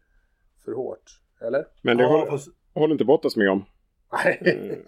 för 0.65 0.73
hårt. 0.73 1.03
Eller? 1.41 1.67
men 1.83 1.97
det 1.97 2.03
Ja, 2.03 2.09
håller, 2.09 2.27
fast, 2.31 2.49
håller 2.75 2.93
inte 2.93 3.05
Bottas 3.05 3.37
med 3.37 3.51
om. 3.51 3.65
Nej. 4.13 4.83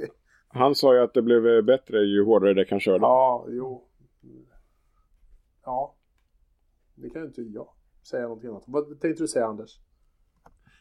Han 0.48 0.74
sa 0.74 0.94
ju 0.94 1.00
att 1.00 1.14
det 1.14 1.22
blev 1.22 1.64
bättre 1.64 1.98
ju 1.98 2.24
hårdare 2.24 2.54
däck 2.54 2.70
han 2.70 2.80
körde. 2.80 2.98
Ja, 3.02 3.46
jo. 3.48 3.84
Ja. 5.68 5.94
Det 6.94 7.10
kan 7.10 7.22
ju 7.22 7.26
inte 7.28 7.42
jag 7.42 7.68
säga 8.10 8.22
någonting 8.22 8.50
annat. 8.50 8.64
Vad 8.66 9.00
tänkte 9.00 9.22
du 9.22 9.28
säga 9.28 9.46
Anders? 9.46 9.80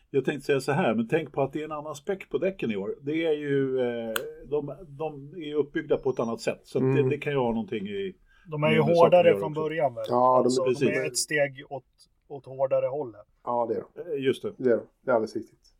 jag 0.09 0.25
tänkte 0.25 0.45
säga 0.45 0.59
så 0.59 0.71
här, 0.71 0.95
men 0.95 1.07
tänk 1.07 1.33
på 1.33 1.41
att 1.41 1.53
det 1.53 1.59
är 1.61 1.65
en 1.65 1.71
annan 1.71 1.95
späck 1.95 2.29
på 2.29 2.37
däcken 2.37 2.71
i 2.71 2.75
år. 2.77 2.95
Det 3.01 3.25
är 3.25 3.31
ju, 3.33 3.79
eh, 3.79 4.13
de, 4.45 4.75
de 4.87 5.33
är 5.43 5.55
uppbyggda 5.55 5.97
på 5.97 6.09
ett 6.09 6.19
annat 6.19 6.41
sätt. 6.41 6.59
Så 6.63 6.79
Mm. 6.79 6.95
det, 6.95 7.09
det 7.09 7.17
kan 7.17 7.33
ju 7.33 7.39
ha 7.39 7.49
någonting 7.51 7.87
i... 7.87 8.15
De 8.51 8.63
är 8.63 8.71
ju 8.71 8.79
hårdare 8.81 9.31
från 9.39 9.51
också. 9.51 9.61
början 9.61 9.93
väl? 9.95 10.05
Ja, 10.09 10.15
de- 10.37 10.43
alltså, 10.43 10.63
de, 10.63 10.69
precis. 10.69 10.87
är 10.89 11.05
ett 11.07 11.17
steg 11.17 11.65
åt, 11.69 11.83
åt 12.27 12.45
hårdare 12.45 12.85
hållet. 12.85 13.27
Ja, 13.43 13.65
det 13.69 13.75
är 13.75 13.83
de. 13.95 14.11
eh, 14.11 14.23
Just 14.23 14.43
det. 14.43 14.53
Det 14.57 14.69
är 14.71 14.77
de. 14.77 14.83
Det 15.01 15.11
är 15.11 15.15
alldeles 15.15 15.35
riktigt. 15.35 15.73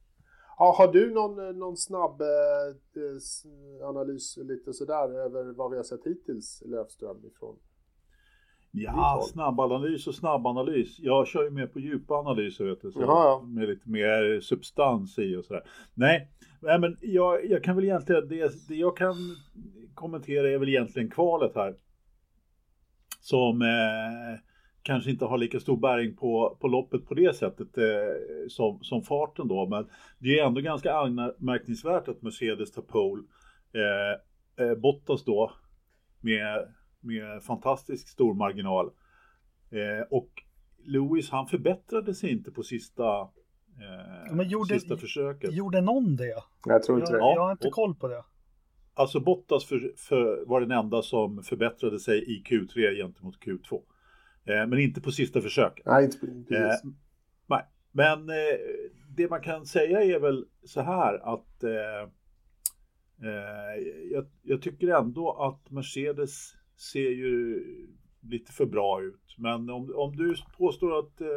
Ja, 0.58 0.76
har 0.78 0.94
du 0.94 1.12
någon, 1.14 1.48
eh, 1.48 1.54
någon 1.56 1.78
snabb 1.78 2.22
eh, 2.22 3.88
analys 3.88 4.38
lite 4.38 4.74
sådär 4.74 5.10
över 5.20 5.44
vad 5.54 5.72
vi 5.72 5.78
har 5.78 5.84
sett 5.84 6.06
hittills 6.06 6.64
Löfström 6.66 7.26
ifrån? 7.26 7.60
Ja, 8.84 9.24
snabbanalys 9.32 10.08
och 10.08 10.16
snabbanalys. 10.16 11.00
Jag 11.00 11.28
kör 11.28 11.44
ju 11.44 11.50
mer 11.50 11.68
på 11.68 11.80
djupa 11.80 12.14
analyser, 12.14 12.66
vet 12.66 12.82
du. 12.82 12.92
Så 12.92 13.02
Jaha, 13.02 13.26
ja. 13.26 13.46
Med 13.48 13.68
lite 13.70 13.90
mer 13.90 14.40
substans 14.40 15.20
i 15.20 15.36
och 15.36 15.46
sådär. 15.46 15.64
Nej, 15.94 16.32
nej 16.62 16.80
men 16.80 16.98
jag, 17.02 17.46
jag 17.50 17.64
kan 17.64 17.76
väl 17.76 17.86
egentligen, 17.86 18.28
det, 18.28 18.68
det 18.68 18.76
jag 18.76 18.98
kan 18.98 19.16
kommentera 19.94 20.50
är 20.50 20.58
väl 20.58 20.70
egentligen 20.70 21.10
kvalet 21.10 21.52
här. 21.56 21.76
Som 23.20 23.62
eh, 23.62 24.40
kanske 24.82 25.12
inte 25.12 25.26
har 25.26 25.38
lika 25.38 25.60
stor 25.60 25.78
bäring 25.78 26.16
på, 26.16 26.58
på 26.62 26.68
loppet 26.68 27.06
på 27.06 27.14
det 27.14 27.36
sättet 27.36 27.78
eh, 27.78 28.48
som, 28.50 28.80
som 28.84 29.02
farten 29.02 29.48
då. 29.48 29.68
Men 29.68 29.88
det 30.20 30.40
är 30.40 30.46
ändå 30.46 30.62
ganska 30.62 30.94
anmärkningsvärt 30.94 32.08
att 32.08 32.22
Mercedes 32.22 32.72
tar 32.72 32.82
pole. 32.82 33.24
Eh, 33.74 34.66
eh, 34.66 34.76
Bottas 34.76 35.24
då 35.24 35.52
med, 36.22 36.68
med 37.00 37.44
fantastisk 37.44 38.08
stor 38.08 38.34
marginal. 38.34 38.86
Eh, 39.70 40.06
och 40.10 40.30
Lewis 40.86 41.30
han 41.30 41.48
förbättrade 41.48 42.14
sig 42.14 42.32
inte 42.32 42.52
på 42.52 42.64
sista, 42.64 43.22
eh, 43.22 44.36
Men 44.36 44.50
gjorde- 44.50 44.74
sista 44.80 44.98
försöket. 44.98 45.54
Gjorde 45.54 45.82
någon 45.82 46.16
det? 46.16 46.44
Jag 46.66 46.84
tror 46.84 47.00
inte 47.00 47.12
Jag, 47.12 47.20
det. 47.20 47.24
Ja. 47.26 47.34
jag 47.36 47.42
har 47.42 47.52
inte 47.52 47.68
och- 47.68 47.74
koll 47.74 47.96
på 47.96 48.08
det. 48.08 48.24
Alltså 48.94 49.20
Bottas 49.20 49.66
för, 49.66 49.94
för, 49.98 50.46
var 50.46 50.62
den 50.62 50.72
enda 50.72 51.02
som 51.02 51.44
förbättrade 51.44 52.00
sig 52.00 52.24
i 52.38 52.44
Q3 52.44 52.96
gentemot 52.96 53.36
Q2. 53.40 53.82
Eh, 54.46 54.68
men 54.68 54.80
inte 54.80 55.02
på 55.02 55.12
sista 55.12 55.42
försöket. 55.42 55.86
Nej, 55.86 56.06
inte 56.06 56.18
precis. 56.20 56.84
Eh, 56.84 56.90
nej. 57.48 57.64
Men 57.92 58.30
eh, 58.30 58.36
det 59.16 59.30
man 59.30 59.42
kan 59.42 59.66
säga 59.66 60.04
är 60.04 60.20
väl 60.20 60.46
så 60.64 60.82
här 60.82 61.34
att 61.36 61.64
eh, 61.64 62.02
eh, 63.24 63.84
jag, 64.12 64.26
jag 64.42 64.62
tycker 64.62 64.88
ändå 64.88 65.32
att 65.32 65.72
Mercedes 65.72 66.54
ser 66.78 67.10
ju 67.10 67.64
lite 68.22 68.52
för 68.52 68.66
bra 68.66 69.02
ut. 69.02 69.36
Men 69.38 69.70
om, 69.70 69.94
om 69.96 70.16
du 70.16 70.36
påstår 70.58 71.00
att 71.00 71.22
eh, 71.22 71.28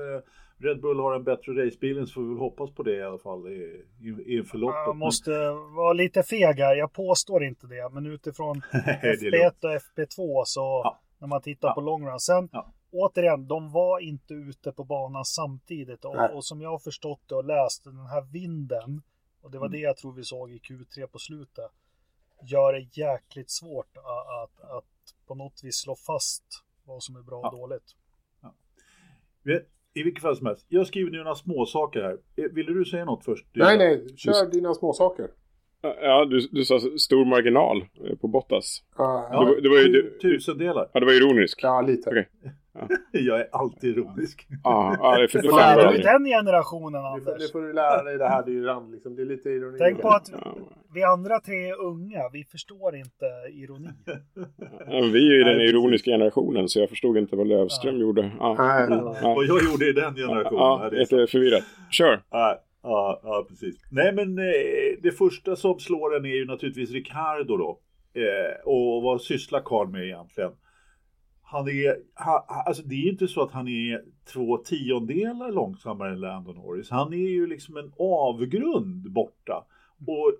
Red 0.58 0.80
Bull 0.80 1.00
har 1.00 1.14
en 1.14 1.24
bättre 1.24 1.66
racebil 1.66 2.06
så 2.06 2.12
får 2.12 2.22
vi 2.22 2.28
väl 2.28 2.38
hoppas 2.38 2.70
på 2.70 2.82
det 2.82 2.96
i 2.96 3.02
alla 3.02 3.18
fall 3.18 3.48
i, 3.48 3.84
i, 4.00 4.36
inför 4.38 4.58
loppet. 4.58 4.76
Jag 4.86 4.96
måste 4.96 5.30
vara 5.76 5.92
lite 5.92 6.22
feg 6.22 6.58
här. 6.58 6.74
Jag 6.76 6.92
påstår 6.92 7.44
inte 7.44 7.66
det, 7.66 7.90
men 7.92 8.06
utifrån 8.06 8.62
Men- 8.72 8.82
det 8.84 9.06
är 9.06 9.30
lugnt. 9.30 9.54
FP1 9.62 9.64
och 9.64 9.70
FP2 9.98 10.42
så 10.46 10.60
Ja. 10.84 11.00
när 11.18 11.28
man 11.28 11.42
tittar 11.42 11.68
Ja. 11.68 11.74
på 11.74 11.80
long 11.80 12.06
run. 12.06 12.20
Sen 12.20 12.48
Ja. 12.52 12.72
återigen, 12.92 13.46
de 13.46 13.72
var 13.72 14.00
inte 14.00 14.34
ute 14.34 14.72
på 14.72 14.84
banan 14.84 15.24
samtidigt 15.24 16.04
och, 16.04 16.34
och 16.34 16.44
som 16.44 16.60
jag 16.60 16.70
har 16.70 16.78
förstått 16.78 17.20
det 17.28 17.34
och 17.34 17.44
läst 17.44 17.84
den 17.84 17.96
här 18.06 18.32
vinden 18.32 19.02
och 19.42 19.50
det 19.50 19.58
var 19.58 19.66
Mm. 19.66 19.72
det 19.80 19.84
jag 19.84 19.96
tror 19.96 20.12
vi 20.12 20.24
såg 20.24 20.50
i 20.52 20.58
Q3 20.58 21.06
på 21.06 21.18
slutet 21.18 21.70
gör 22.42 22.72
det 22.72 22.80
jäkligt 23.00 23.50
svårt 23.50 23.96
att, 23.96 24.04
att, 24.42 24.70
att 24.70 24.84
på 25.30 25.34
något 25.34 25.60
vis 25.64 25.76
slå 25.76 25.94
fast 25.96 26.44
vad 26.86 27.02
som 27.02 27.16
är 27.16 27.22
bra 27.22 27.36
och 27.38 27.44
Ja. 27.46 27.50
dåligt. 27.50 27.88
Vet- 29.44 29.68
I 29.94 30.02
vilket 30.02 30.22
fall 30.22 30.36
som 30.36 30.46
helst. 30.46 30.66
Jag 30.68 30.86
skriver 30.86 31.10
några 31.10 31.34
små 31.34 31.66
saker 31.66 32.00
här. 32.02 32.18
Eh, 32.36 32.44
Ville 32.52 32.72
du 32.72 32.84
säga 32.84 33.04
något 33.04 33.24
först? 33.24 33.46
Nej, 33.52 33.78
nej. 33.78 34.16
Kör 34.16 34.50
dina 34.50 34.74
småsaker. 34.74 35.28
Ja, 35.82 36.24
du, 36.24 36.48
du 36.52 36.64
sa 36.64 36.80
stor 36.98 37.24
marginal 37.24 37.76
eh, 38.04 38.16
på 38.16 38.28
Bottas. 38.28 38.82
Ja, 38.96 39.28
Ja, 39.32 39.40
Det 39.40 39.46
var- 39.46 39.60
det 39.60 39.68
var 39.68 39.76
ju- 39.76 40.02
tu- 40.02 40.18
tusendelar. 40.20 40.90
Ja, 40.94 41.00
det 41.00 41.06
var 41.06 41.12
ironiskt. 41.12 41.62
ja 41.62 41.80
lite. 41.80 42.10
Okej. 42.10 42.28
Jag 43.12 43.40
är 43.40 43.48
alltid 43.52 43.96
ironisk. 43.98 44.46
Ja, 44.64 44.96
ja 44.98 45.16
det 45.16 45.22
är 45.22 45.28
för 45.28 45.42
det 45.42 45.48
Fan, 45.48 45.58
fem 45.78 45.88
är 45.88 45.92
du 45.92 45.98
den 45.98 46.24
generationen 46.24 46.92
Det 47.02 47.20
får, 47.24 47.30
Anders? 47.32 47.46
det 47.46 47.52
får 47.52 47.60
du 47.60 47.72
lära 47.72 48.02
dig 48.02 48.18
det 48.18 48.28
här 48.28 48.42
dyran. 48.46 48.90
Liksom. 48.92 49.16
Det 49.16 49.22
är 49.22 49.26
lite 49.26 49.48
ironi. 49.50 49.78
Tänk 49.78 50.00
på 50.02 50.08
att 50.08 50.30
Ja. 50.32 50.56
vi 50.94 51.02
andra 51.04 51.40
tre 51.40 51.68
är 51.70 51.80
unga, 51.80 52.28
vi 52.32 52.44
förstår 52.44 52.96
inte 52.96 53.26
ironi. 53.52 53.88
Ja, 54.78 55.00
men 55.00 55.12
vi 55.12 55.28
är 55.28 55.34
ju 55.34 55.44
den 55.44 55.60
ironiska 55.60 56.10
generationen 56.10 56.68
så 56.68 56.80
jag 56.80 56.88
förstod 56.88 57.16
inte 57.16 57.36
vad 57.36 57.46
Lövström 57.46 57.98
gjorde. 57.98 58.30
Ja. 58.38 58.54
Nej, 58.58 58.86
Ja. 58.90 59.34
Vad 59.34 59.44
jag 59.44 59.62
gjorde 59.70 59.86
i 59.88 59.92
den 59.92 60.14
generationen. 60.14 60.58
Ja, 60.60 60.88
det 60.90 61.00
är 61.00 61.26
förvirrat. 61.26 61.64
Kör! 61.90 62.22
Ja, 62.30 62.62
ja, 62.82 63.20
ja, 63.22 63.46
precis. 63.48 63.76
Nej, 63.90 64.12
men 64.12 64.38
eh, 64.38 64.44
det 65.02 65.10
första 65.10 65.56
som 65.56 65.78
slår 65.78 66.16
en 66.16 66.24
är 66.24 66.34
ju 66.36 66.44
naturligtvis 66.46 66.90
Ricardo 66.90 67.56
då. 67.56 67.78
Eh, 68.14 68.64
och 68.64 69.02
vad 69.02 69.22
sysslar 69.22 69.60
Karl 69.64 69.88
med 69.88 70.04
egentligen? 70.04 70.50
Han 71.52 71.68
är, 71.68 71.96
ha, 72.24 72.46
ha- 72.48 72.62
alltså 72.66 72.82
det 72.82 72.94
är 72.94 73.10
inte 73.10 73.28
så 73.28 73.42
att 73.42 73.52
han 73.52 73.68
är 73.68 74.04
två 74.32 74.56
tiondelar 74.56 75.52
långsammare 75.52 76.12
än 76.12 76.20
Landon 76.20 76.56
Norris. 76.56 76.90
Han 76.90 77.12
är 77.12 77.28
ju 77.28 77.46
liksom 77.46 77.76
en 77.76 77.92
avgrund 77.98 79.12
borta. 79.12 79.64
Och 80.06 80.32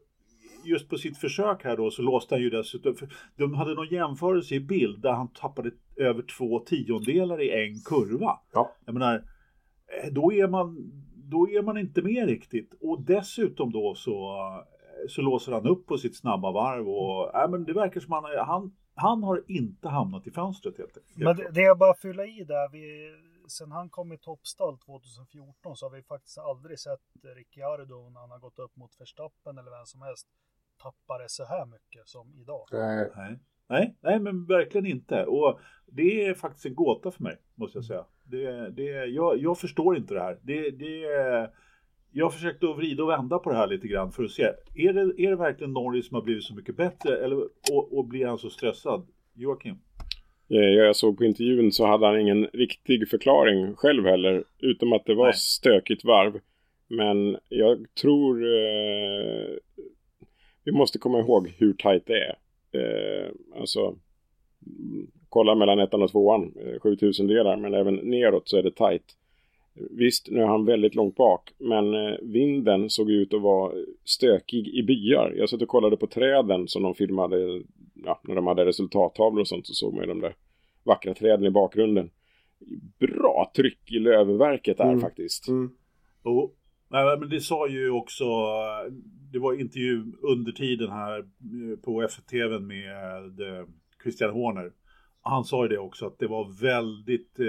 just 0.65 0.89
på 0.89 0.97
sitt 0.97 1.19
försök 1.19 1.65
här 1.65 1.77
då 1.77 1.91
så 1.91 2.03
låste 2.03 2.35
han 2.35 2.43
ju 2.43 2.51
dessutom, 2.51 2.95
de 3.37 3.55
hade 3.55 3.75
någon 3.75 3.89
jämförelse 3.89 4.55
i 4.55 4.61
bild 4.61 5.03
där 5.03 5.13
han 5.13 5.29
tappade 5.29 5.71
över 5.97 6.23
två 6.23 6.59
tiondelar 6.59 7.41
i 7.41 7.51
en 7.51 7.81
kurva. 7.81 8.39
Ja. 8.53 8.71
Jag 8.85 8.93
menar, 8.93 9.15
eh, 9.15 10.13
då 10.13 10.33
är 10.33 10.49
man, 10.49 10.77
då 11.15 11.51
är 11.51 11.63
man 11.63 11.79
inte 11.79 12.03
med 12.03 12.29
riktigt. 12.29 12.75
Och 12.81 13.03
dessutom 13.03 13.73
då 13.73 13.95
så, 13.95 14.37
så 15.09 15.23
låser 15.23 15.53
han 15.53 15.67
upp 15.67 15.87
på 15.87 15.99
sitt 15.99 16.17
snabba 16.17 16.53
varv 16.53 16.89
och 16.89 17.35
äh, 17.43 17.51
men 17.51 17.65
det 17.65 17.73
verkar 17.73 18.01
som 18.01 18.13
han, 18.13 18.25
han, 18.47 18.73
han 19.01 19.23
har 19.23 19.43
inte 19.47 19.89
hamnat 19.89 20.27
i 20.27 20.31
fönstret 20.31 20.79
helt 20.79 20.97
enkelt. 20.97 21.17
Men 21.17 21.37
det, 21.37 21.51
det 21.51 21.61
jag 21.61 21.79
bara 21.79 21.95
fylla 21.95 22.27
i 22.27 22.45
där, 22.45 22.69
vi, 22.73 23.15
sen 23.49 23.73
han 23.73 23.91
kom 23.91 24.13
i 24.13 24.19
toppstall 24.19 24.79
2014 24.79 25.77
så 25.77 25.87
har 25.87 25.91
vi 25.97 26.03
faktiskt 26.03 26.39
aldrig 26.39 26.79
sett 26.79 27.01
Ricciardo 27.37 28.11
när 28.11 28.21
han 28.21 28.31
har 28.31 28.39
gått 28.39 28.59
upp 28.59 28.77
mot 28.77 29.01
Verstappen 29.01 29.59
eller 29.59 29.71
vem 29.71 29.87
som 29.87 30.03
helst 30.03 30.27
tappa 30.83 31.19
det 31.19 31.29
så 31.29 31.45
här 31.45 31.67
mycket 31.67 32.09
som 32.09 32.35
idag. 32.35 32.67
Nej. 32.73 33.39
Nej. 33.69 33.97
Nej, 34.01 34.21
men 34.21 34.47
verkligen 34.47 34.87
inte. 34.87 35.25
Och 35.25 35.61
det 35.87 36.27
är 36.27 36.35
faktiskt 36.35 36.67
en 36.67 36.75
gåta 36.75 37.11
för 37.11 37.23
mig, 37.23 37.37
måste 37.55 37.79
jag 37.79 37.85
säga. 37.85 38.05
Det, 38.25 38.71
det, 38.71 39.07
jag, 39.07 39.39
jag 39.39 39.59
förstår 39.59 39.97
inte 39.97 40.15
det 40.15 40.21
här. 40.21 40.39
Det, 40.43 40.71
det, 40.71 41.51
jag 42.13 42.25
har 42.25 42.31
försökt 42.31 42.65
att 42.65 42.77
vrida 42.77 43.03
och 43.03 43.09
vända 43.11 43.39
på 43.39 43.51
det 43.51 43.57
här 43.57 43.67
lite 43.67 43.89
grann 43.89 44.13
för 44.13 44.25
att 44.25 44.31
se. 44.31 44.43
Är 44.75 44.93
det, 44.93 45.01
är 45.23 45.31
det 45.31 45.37
verkligen 45.37 45.73
Norris 45.73 46.07
som 46.09 46.15
har 46.15 46.23
blivit 46.23 46.45
så 46.45 46.55
mycket 46.55 46.77
bättre? 46.77 47.25
Eller, 47.25 47.37
och, 47.73 47.99
och 47.99 48.05
blir 48.05 48.27
han 48.27 48.39
så 48.39 48.51
stressad? 48.51 49.07
Joakim? 49.35 49.75
Eh, 50.49 50.59
Jag 50.59 50.97
såg 50.97 51.19
på 51.19 51.25
intervjun 51.25 51.73
så 51.73 51.87
hade 51.87 52.07
han 52.07 52.21
ingen 52.21 52.47
riktig 52.53 53.09
förklaring 53.09 53.75
själv 53.77 54.05
heller. 54.05 54.45
Utom 54.59 54.93
att 54.93 55.05
det 55.07 55.15
var 55.15 55.25
Nej. 55.25 55.35
stökigt 55.37 56.05
varv. 56.05 56.41
Men 56.89 57.37
jag 57.49 57.87
tror... 58.01 58.45
Eh, 58.45 59.57
vi 60.65 60.73
måste 60.73 60.99
komma 60.99 61.19
ihåg 61.21 61.55
hur 61.59 61.73
tajt 61.73 62.07
det 62.07 62.19
är. 62.25 62.37
Eh, 62.73 63.29
alltså... 63.61 63.95
Kolla 65.29 65.55
mellan 65.55 65.79
ettan 65.81 66.03
och 66.03 66.11
tvåan. 66.11 66.55
Eh, 66.67 66.81
7000 66.81 67.27
delar. 67.27 67.57
Men 67.57 67.75
även 67.75 67.95
neråt 67.95 68.49
så 68.49 68.57
är 68.57 68.63
det 68.63 68.77
tajt. 68.77 69.17
Visst, 69.91 70.29
nu 70.31 70.41
är 70.41 70.47
han 70.47 70.65
väldigt 70.65 70.95
långt 70.95 71.17
bak. 71.17 71.53
Men 71.59 71.95
eh, 71.95 72.15
vinden 72.23 72.91
såg 72.91 73.11
ut 73.11 73.35
att 73.35 73.43
vara 73.43 73.73
stökig 74.05 74.69
i 74.69 74.83
byar. 74.83 75.35
Jag 75.37 75.49
satt 75.49 75.63
och 75.63 75.69
kollade 75.69 75.97
på 75.97 76.07
träden 76.07 76.69
som 76.69 76.83
de 76.83 76.95
filmade. 76.95 77.63
Ja, 78.05 78.21
när 78.25 78.35
de 78.35 78.47
hade 78.47 78.65
resultattavlor 78.65 79.41
och 79.41 79.49
sånt 79.49 79.67
så 79.67 79.75
såg 79.75 79.95
man 79.95 80.03
ju 80.03 80.09
de 80.09 80.21
där 80.21 80.35
vackra 80.85 81.15
träden 81.15 81.47
i 81.47 81.51
bakgrunden. 81.51 82.11
Bra 82.99 83.53
tryck 83.57 83.93
i 83.93 83.99
lövverket 83.99 84.79
där 84.79 84.85
Mm. 84.85 85.01
faktiskt. 85.01 85.49
Mm. 85.49 85.71
Och, 86.23 86.55
nej, 86.89 87.19
men 87.19 87.29
det 87.29 87.41
sa 87.41 87.69
ju 87.69 87.91
också, 87.91 88.25
det 89.33 89.39
var 89.39 89.61
intervju 89.61 90.05
under 90.23 90.53
tiden 90.53 90.91
här 90.91 91.19
eh, 91.19 91.79
på 91.85 92.03
FTV 92.03 92.59
med 92.59 93.41
eh, 93.41 93.67
Christian 94.03 94.31
Horner. 94.31 94.73
Han 95.23 95.45
sa 95.45 95.63
ju 95.63 95.69
det 95.69 95.79
också 95.79 96.07
att 96.07 96.19
det 96.19 96.27
var 96.27 96.61
väldigt 96.61 97.39
eh, 97.41 97.47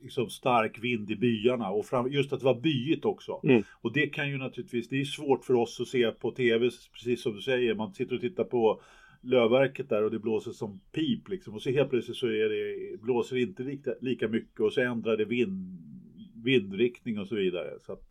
liksom 0.00 0.30
stark 0.30 0.78
vind 0.82 1.10
i 1.10 1.16
byarna 1.16 1.70
och 1.70 1.86
fram, 1.86 2.12
just 2.12 2.32
att 2.32 2.40
det 2.40 2.46
var 2.46 2.60
byigt 2.60 3.04
också. 3.04 3.40
Mm. 3.44 3.62
Och 3.80 3.92
det 3.92 4.06
kan 4.06 4.30
ju 4.30 4.38
naturligtvis, 4.38 4.88
det 4.88 5.00
är 5.00 5.04
svårt 5.04 5.44
för 5.44 5.54
oss 5.54 5.80
att 5.80 5.88
se 5.88 6.10
på 6.10 6.30
tv, 6.30 6.70
precis 6.92 7.22
som 7.22 7.34
du 7.34 7.42
säger, 7.42 7.74
man 7.74 7.94
sitter 7.94 8.14
och 8.14 8.20
tittar 8.20 8.44
på 8.44 8.82
lövverket 9.22 9.88
där 9.88 10.02
och 10.02 10.10
det 10.10 10.18
blåser 10.18 10.50
som 10.50 10.80
pip 10.92 11.28
liksom. 11.28 11.54
Och 11.54 11.62
så 11.62 11.70
helt 11.70 11.90
plötsligt 11.90 12.16
så 12.16 12.26
är 12.26 12.48
det, 12.48 12.96
blåser 13.02 13.36
det 13.36 13.42
inte 13.42 13.62
lika, 13.62 13.94
lika 14.00 14.28
mycket 14.28 14.60
och 14.60 14.72
så 14.72 14.80
ändrar 14.80 15.16
det 15.16 15.24
vind, 15.24 15.78
vindriktning 16.44 17.18
och 17.18 17.26
så 17.26 17.34
vidare. 17.34 17.70
Så 17.80 17.92
att, 17.92 18.09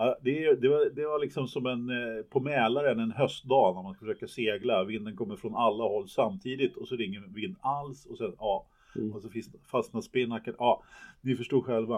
ja, 0.00 0.18
det, 0.22 0.54
det, 0.54 0.68
var, 0.68 0.90
det 0.90 1.06
var 1.06 1.18
liksom 1.18 1.48
som 1.48 1.66
en, 1.66 1.90
eh, 1.90 2.22
på 2.24 2.40
Mälaren 2.40 2.98
en 3.00 3.10
höstdag 3.10 3.74
när 3.74 3.82
man 3.82 3.94
ska 3.94 4.06
försöka 4.06 4.26
segla. 4.28 4.84
Vinden 4.84 5.16
kommer 5.16 5.36
från 5.36 5.54
alla 5.54 5.84
håll 5.84 6.08
samtidigt 6.08 6.76
och 6.76 6.88
så 6.88 6.94
är 6.94 6.98
det 6.98 7.04
ingen 7.04 7.32
vind 7.34 7.56
alls. 7.60 8.06
Och 8.06 8.18
sen, 8.18 8.34
ja, 8.38 8.66
Mm. 8.96 9.12
och 9.12 9.22
så 9.22 9.28
finns- 9.28 9.50
fastnar 9.70 10.00
spinnaken. 10.00 10.54
Ja, 10.58 10.82
ni 11.20 11.36
förstår 11.36 11.60
själva. 11.60 11.96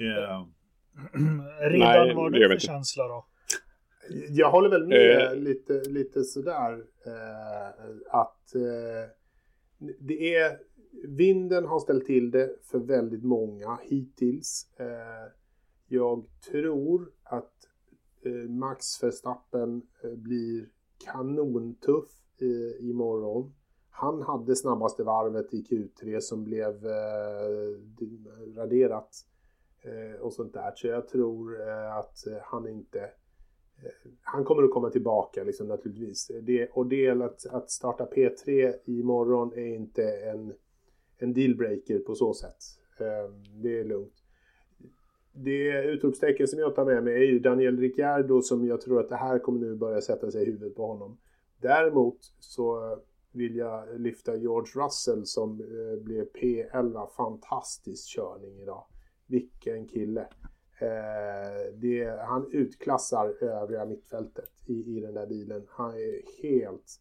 Eh, 0.00 0.46
Redan 1.70 2.16
vad 2.16 2.32
du 2.32 2.38
för 2.46 2.52
inte. 2.52 2.66
känsla 2.66 3.08
då? 3.08 3.26
Jag 4.28 4.50
håller 4.50 4.68
väl 4.68 4.86
med 4.86 5.22
Eh. 5.22 5.34
lite, 5.36 5.72
lite 5.88 6.24
sådär 6.24 6.72
eh, 7.06 7.94
att 8.10 8.54
eh, 8.54 9.10
det 10.00 10.34
är 10.34 10.58
vinden 11.08 11.64
har 11.64 11.80
ställt 11.80 12.06
till 12.06 12.30
det 12.30 12.50
för 12.70 12.78
väldigt 12.78 13.24
många 13.24 13.78
hittills. 13.84 14.66
Eh, 14.78 14.86
jag 15.88 16.26
tror 16.50 17.12
att 17.22 17.52
eh, 18.22 18.50
Max 18.50 19.02
Verstappen 19.02 19.82
eh, 20.04 20.10
blir 20.10 20.68
kanontuff 21.04 22.10
eh, 22.40 22.88
imorgon. 22.88 23.54
Han 23.90 24.22
hade 24.22 24.56
snabbaste 24.56 25.04
varvet 25.04 25.54
i 25.54 25.62
Q3 25.62 26.20
som 26.20 26.44
blev 26.44 26.86
eh, 26.86 27.76
raderat 28.56 29.10
eh, 29.82 30.20
och 30.20 30.32
sånt 30.32 30.54
där. 30.54 30.72
Så 30.74 30.86
jag 30.86 31.08
tror 31.08 31.68
eh, 31.68 31.96
att 31.96 32.24
han 32.42 32.68
inte 32.68 33.10
han 34.22 34.44
kommer 34.44 34.62
att 34.62 34.70
komma 34.70 34.90
tillbaka 34.90 35.44
liksom, 35.44 35.68
naturligtvis. 35.68 36.30
Det, 36.42 36.68
och 36.68 36.86
det 36.86 37.08
att, 37.08 37.46
att 37.46 37.70
starta 37.70 38.06
P3 38.06 38.74
imorgon 38.84 39.52
är 39.52 39.74
inte 39.74 40.02
en, 40.02 40.54
en 41.18 41.32
dealbreaker 41.32 41.98
på 41.98 42.14
så 42.14 42.34
sätt. 42.34 42.56
Det 43.62 43.80
är 43.80 43.84
lugnt. 43.84 44.25
Det 45.38 45.84
utropstecken 45.84 46.48
som 46.48 46.58
jag 46.58 46.74
tar 46.74 46.84
med 46.84 47.04
mig 47.04 47.14
är 47.14 47.26
ju 47.26 47.38
Daniel 47.38 47.80
Ricciardo 47.80 48.42
som 48.42 48.66
jag 48.66 48.80
tror 48.80 49.00
att 49.00 49.08
det 49.08 49.16
här 49.16 49.38
kommer 49.38 49.60
nu 49.60 49.74
börja 49.74 50.00
sätta 50.00 50.30
sig 50.30 50.42
i 50.42 50.46
huvudet 50.46 50.74
på 50.74 50.86
honom. 50.86 51.18
Däremot 51.60 52.18
så 52.38 52.98
vill 53.32 53.56
jag 53.56 54.00
lyfta 54.00 54.36
George 54.36 54.84
Russell 54.84 55.26
som 55.26 55.60
eh, 55.60 56.02
blev 56.02 56.26
P11. 56.32 57.08
Fantastisk 57.16 58.08
körning 58.08 58.60
idag. 58.60 58.84
Vilken 59.26 59.86
kille. 59.86 60.20
Eh, 60.78 61.72
det, 61.74 62.20
han 62.26 62.50
utklassar 62.52 63.44
övriga 63.44 63.84
mittfältet 63.84 64.50
i, 64.66 64.96
i 64.96 65.00
den 65.00 65.14
där 65.14 65.26
bilen. 65.26 65.66
Han 65.68 65.94
är 65.94 66.42
helt, 66.42 67.00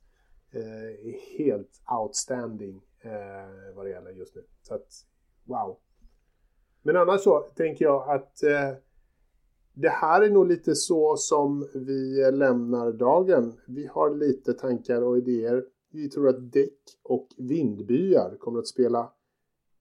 eh, 0.51 1.15
helt 1.37 1.81
outstanding 2.01 2.81
eh, 3.01 3.75
vad 3.75 3.85
det 3.85 3.89
gäller 3.89 4.11
just 4.11 4.35
nu. 4.35 4.43
Så 4.61 4.73
att, 4.73 4.87
wow. 5.43 5.79
Men 6.85 6.95
annars 6.95 7.21
så 7.21 7.39
tänker 7.39 7.85
jag 7.85 8.09
att 8.09 8.43
eh, 8.43 8.71
det 9.73 9.89
här 9.89 10.21
är 10.21 10.29
nog 10.29 10.47
lite 10.47 10.75
så 10.75 11.17
som 11.17 11.67
vi 11.73 12.31
lämnar 12.31 12.91
dagen. 12.91 13.53
Vi 13.67 13.85
har 13.85 14.15
lite 14.15 14.53
tankar 14.53 15.01
och 15.01 15.17
idéer. 15.17 15.65
Vi 15.91 16.09
tror 16.09 16.29
att 16.29 16.51
däck 16.51 16.79
och 17.03 17.27
vindbyar 17.37 18.37
kommer 18.39 18.59
att 18.59 18.67
spela 18.67 19.11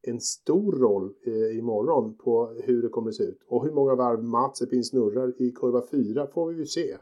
en 0.03 0.21
stor 0.21 0.73
roll 0.73 1.15
eh, 1.27 1.59
imorgon 1.59 2.15
på 2.17 2.47
hur 2.47 2.83
det 2.83 2.89
kommer 2.89 3.09
att 3.09 3.15
se 3.15 3.25
ut. 3.25 3.41
Och 3.47 3.65
hur 3.65 3.73
många 3.73 3.95
varv 3.95 4.23
Mazepin 4.23 4.85
snurrar 4.85 5.43
i 5.43 5.51
kurva 5.51 5.83
4 5.91 6.27
får 6.27 6.53
vi 6.53 6.59
ju 6.59 6.67
se. 6.67 6.97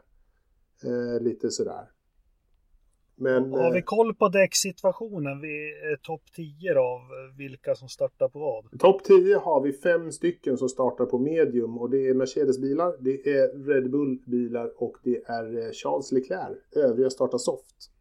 Eh, 0.83 1.21
lite 1.21 1.51
sådär. 1.51 1.91
Men 3.23 3.51
Har 3.53 3.71
vi 3.71 3.79
eh, 3.79 3.83
koll 3.83 4.15
på 4.15 4.29
däcksituationen 4.29 5.37
eh, 5.43 5.99
topp 6.01 6.21
10 6.35 6.79
av 6.79 6.99
eh, 6.99 7.37
vilka 7.37 7.75
som 7.75 7.87
startar 7.89 8.27
på 8.29 8.39
vad? 8.39 8.79
topp 8.79 9.03
10 9.03 9.35
har 9.37 9.61
vi 9.61 9.73
fem 9.73 10.11
stycken 10.11 10.57
som 10.57 10.69
startar 10.69 11.05
på 11.05 11.17
medium 11.19 11.77
och 11.77 11.89
det 11.89 12.07
är 12.07 12.13
Mercedes-bilar, 12.13 12.93
det 12.99 13.29
är 13.29 13.67
Red 13.67 13.91
Bull-bilar 13.91 14.71
och 14.77 14.97
det 15.03 15.17
är 15.25 15.45
eh, 15.57 15.71
Charles 15.71 16.11
Leclerc. 16.11 16.57
Övriga 16.75 17.09
startar 17.09 17.37
soft. 17.37 17.92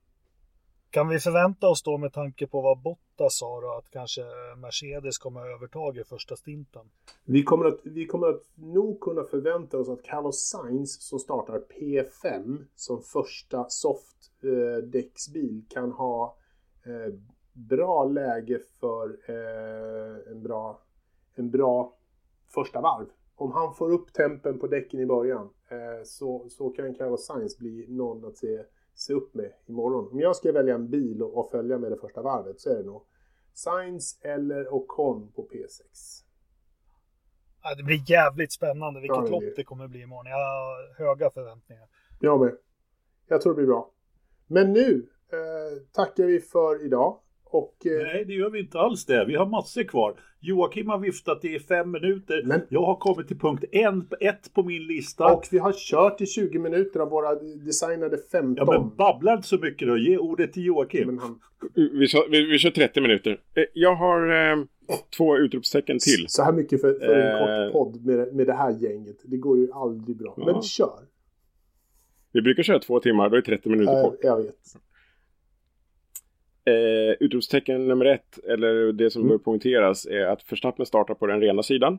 Kan 0.92 1.09
vi 1.09 1.18
förvänta 1.18 1.68
oss 1.68 1.83
då 1.83 1.98
med 1.98 2.12
tanke 2.12 2.46
på 2.46 2.61
vad 2.61 2.83
Bottas 2.83 3.38
sa 3.38 3.61
då 3.61 3.70
att 3.70 3.90
kanske 3.90 4.20
Mercedes 4.57 5.18
kommer 5.18 5.40
att 5.40 5.57
övertaga 5.57 6.00
i 6.00 6.05
första 6.05 6.37
stinten? 6.37 6.90
Vi 7.24 7.42
kommer, 7.42 7.64
att, 7.64 7.81
vi 7.83 8.07
kommer 8.07 8.26
att 8.26 8.42
nog 8.55 9.00
kunna 9.00 9.24
förvänta 9.24 9.78
oss 9.78 9.88
att 9.88 10.02
Carlos 10.02 10.48
Sainz 10.48 11.02
som 11.09 11.18
startar 11.18 11.62
P5 11.81 12.64
som 12.74 13.02
första 13.02 13.66
softdäcksbil 13.68 15.64
kan 15.68 15.92
ha 15.92 16.37
eh, 16.87 17.14
bra 17.52 18.05
läge 18.05 18.61
för 18.81 19.18
eh, 19.26 20.33
en 20.33 20.42
bra 20.42 20.83
en 21.35 21.50
bra 21.50 21.96
första 22.55 22.81
varv. 22.81 23.07
Om 23.35 23.52
han 23.52 23.74
får 23.74 23.92
upp 23.92 24.12
tempen 24.12 24.59
på 24.59 24.66
däcken 24.66 25.00
i 25.00 25.07
början 25.07 25.48
eh, 25.68 26.05
så, 26.05 26.48
så 26.48 26.70
kan 26.70 26.94
Carlos 26.94 27.26
Sainz 27.26 27.59
bli 27.59 27.87
någon 27.88 28.24
att 28.24 28.37
se, 28.37 28.64
se 28.94 29.12
upp 29.12 29.35
med 29.35 29.52
imorgon. 29.66 30.09
Om 30.12 30.20
jag 30.20 30.37
ska 30.37 30.52
välja 30.52 30.74
en 30.74 30.90
bil 30.90 31.22
och, 31.22 31.50
följa 31.50 31.78
med 31.78 31.90
det 31.90 31.96
första 31.96 32.22
varvet 32.22 32.61
så 32.61 32.70
är 32.70 32.76
det 32.76 32.83
nog 32.83 33.02
Sainz 33.55 34.20
eller 34.22 34.74
Ocon 34.74 35.33
på 35.33 35.48
P6. 35.48 36.22
Ja, 37.62 37.74
det 37.74 37.83
blir 37.83 38.11
jävligt 38.11 38.52
spännande 38.52 39.00
vilket 39.00 39.16
Ja, 39.16 39.22
det 39.22 39.31
lopp 39.31 39.57
det 39.57 39.64
kommer 39.64 39.88
bli 39.88 40.00
imorgon. 40.00 40.26
Jag 40.26 40.37
har 40.37 40.94
höga 40.98 41.31
förväntningar. 41.31 41.88
Jag 42.20 42.40
med. 42.40 42.57
Jag 43.28 43.40
tror 43.40 43.52
det 43.52 43.57
blir 43.57 43.66
bra. 43.66 43.90
Men 44.46 44.72
nu 44.72 45.09
eh, 45.33 45.83
tackar 45.92 46.24
vi 46.24 46.40
för 46.40 46.85
idag. 46.85 47.18
Och, 47.52 47.86
eh, 47.86 48.02
Nej, 48.02 48.24
det 48.26 48.32
gör 48.32 48.50
vi 48.50 48.60
inte 48.60 48.78
alls 48.78 49.04
det. 49.06 49.24
Vi 49.24 49.34
har 49.34 49.46
massor 49.46 49.82
kvar. 49.82 50.14
Joakim 50.40 50.88
har 50.88 50.98
viftat 50.98 51.44
i 51.44 51.58
fem 51.58 51.90
minuter. 51.90 52.42
Men- 52.44 52.60
Jag 52.68 52.82
har 52.82 52.94
kommit 52.96 53.28
till 53.28 53.38
punkt 53.38 53.64
en, 53.72 54.08
ett 54.20 54.54
på 54.54 54.62
min 54.62 54.82
lista. 54.86 55.34
och 55.34 55.48
vi 55.50 55.58
har 55.58 55.72
kört 55.72 56.20
i 56.20 56.26
20 56.26 56.58
minuter 56.58 57.00
av 57.00 57.08
våra 57.10 57.34
designade 57.66 58.18
15. 58.32 58.54
Ja, 58.66 58.80
men 58.80 58.96
babbla 58.96 59.34
inte 59.34 59.48
så 59.48 59.58
mycket 59.58 59.88
då. 59.88 59.96
Ge 59.96 60.16
ordet 60.18 60.52
till 60.52 60.64
Joakim. 60.64 61.06
Men 61.06 61.18
han, 61.18 61.38
Vi, 61.74 62.06
kör- 62.08 62.28
vi, 62.30 62.46
vi 62.46 62.58
kör 62.58 62.70
30 62.70 63.00
minuter. 63.00 63.30
Eh, 63.54 63.64
Jag 63.74 63.94
har 63.94 64.50
eh, 64.52 64.64
två 65.16 65.36
utropstecken 65.38 65.98
till. 65.98 66.24
Så 66.28 66.42
här 66.42 66.52
mycket 66.52 66.80
för, 66.80 66.94
för 66.94 67.14
en 67.14 67.32
Eh. 67.32 67.66
kort 67.66 67.72
podd 67.72 68.06
med, 68.06 68.34
med 68.34 68.46
det 68.46 68.52
här 68.54 68.70
gänget. 68.80 69.16
Det 69.24 69.36
går 69.36 69.58
ju 69.58 69.72
aldrig 69.72 70.16
bra. 70.16 70.34
Ja. 70.36 70.44
Men 70.46 70.62
kör. 70.62 70.98
Vi 72.32 72.42
brukar 72.42 72.62
köra 72.62 72.78
två 72.78 73.00
timmar, 73.00 73.30
då 73.30 73.36
är 73.36 73.40
30 73.40 73.68
minuter 73.68 73.92
Eh, 73.96 74.02
kort. 74.02 74.18
jag 74.22 74.36
vet. 74.36 74.54
Eh, 76.64 77.16
utropstecken 77.20 77.88
nummer 77.88 78.05
ett, 78.05 78.38
eller 78.48 78.92
det 78.92 79.11
som 79.11 79.22
Mm. 79.22 79.29
bör 79.31 79.38
poängteras, 79.44 80.07
är 80.07 80.27
att 80.27 80.53
Verstappen 80.53 80.87
startar 80.87 81.14
på 81.14 81.27
den 81.27 81.40
rena 81.40 81.62
sidan. 81.62 81.98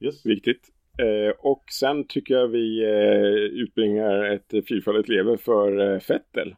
Yes. 0.00 0.26
Viktigt. 0.26 0.68
Eh, 0.98 1.34
och 1.38 1.64
sen 1.80 2.04
tycker 2.06 2.34
jag 2.34 2.48
vi 2.48 2.84
eh, 2.84 3.60
utbringar 3.62 4.24
ett 4.24 4.50
fyrfaldigt 4.68 5.08
lever 5.08 5.36
för 5.36 5.92
eh, 5.94 5.98
Fettel. 6.00 6.54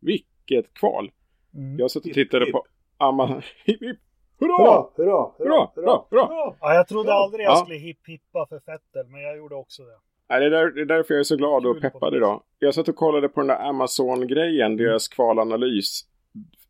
Vilket 0.00 0.74
kval! 0.74 1.10
Mm. 1.54 1.78
Jag 1.78 1.90
satt 1.90 2.06
och 2.06 2.12
tittade 2.12 2.44
hipp. 2.44 2.52
på 2.52 2.64
Amma... 2.96 3.42
Hipp, 3.64 3.82
hipp. 3.82 3.98
Hurra! 4.40 4.56
Hurra, 4.56 4.86
hurra, 4.96 5.30
hurra. 5.38 5.68
bra, 5.74 6.06
bra! 6.10 6.56
Ja, 6.60 6.74
jag 6.74 6.88
trodde 6.88 7.08
Ja. 7.08 7.24
aldrig 7.24 7.46
jag 7.46 7.52
Ja. 7.52 7.56
skulle 7.56 7.78
hipp-hippa 7.78 8.46
för 8.48 8.58
Fettel, 8.60 9.06
men 9.08 9.20
jag 9.22 9.36
gjorde 9.36 9.54
också 9.54 9.82
det. 9.82 9.98
Nej, 10.30 10.40
det, 10.40 10.46
är 10.46 10.50
där, 10.50 10.70
det 10.70 10.80
är 10.80 10.84
därför 10.84 11.14
jag 11.14 11.20
är 11.20 11.24
så 11.24 11.36
glad 11.36 11.66
och 11.66 11.80
peppad 11.80 12.14
idag. 12.14 12.42
Jag 12.58 12.74
satt 12.74 12.88
och 12.88 12.96
kollade 12.96 13.28
på 13.28 13.40
den 13.40 13.48
där 13.48 13.68
Amazon-grejen, 13.68 14.76
deras 14.76 15.08
kvalanalys 15.08 16.04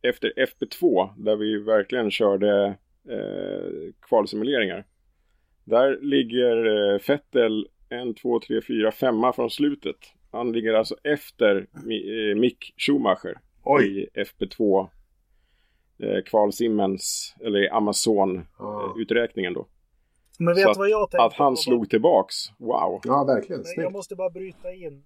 efter 0.02 0.32
FP2, 0.36 1.10
där 1.16 1.36
vi 1.36 1.58
verkligen 1.58 2.10
körde 2.10 2.66
eh, 3.08 3.92
kvalsimuleringar. 4.08 4.84
Där 5.64 5.98
ligger 6.02 6.66
eh, 6.92 6.98
Fettel 6.98 7.68
en, 7.88 8.14
två, 8.14 8.40
tre, 8.40 8.60
fyra, 8.60 8.92
femma 8.92 9.32
från 9.32 9.50
slutet. 9.50 9.96
Han 10.32 10.52
ligger 10.52 10.74
alltså 10.74 10.96
efter 11.02 11.66
eh, 11.74 12.36
Mick 12.36 12.74
Schumacher 12.76 13.38
i 13.82 14.06
FP2 14.14 14.88
eh, 15.98 16.22
kvalsimmens, 16.22 17.34
eller 17.40 17.58
i 17.62 17.66
Ja. 17.66 17.76
Amazon-uträkningen 17.76 19.54
då. 19.54 19.66
Men 20.40 20.54
vet 20.54 20.72
du 20.74 20.78
vad 20.78 20.88
jag 20.88 21.10
tänkte 21.10 21.24
Att 21.24 21.32
han 21.32 21.56
slog 21.56 21.90
tillbaks, 21.90 22.36
wow! 22.58 23.00
Ja, 23.04 23.24
verkligen. 23.24 23.62
Men 23.76 23.84
jag 23.84 23.92
måste 23.92 24.16
bara 24.16 24.30
bryta 24.30 24.72
in. 24.72 25.04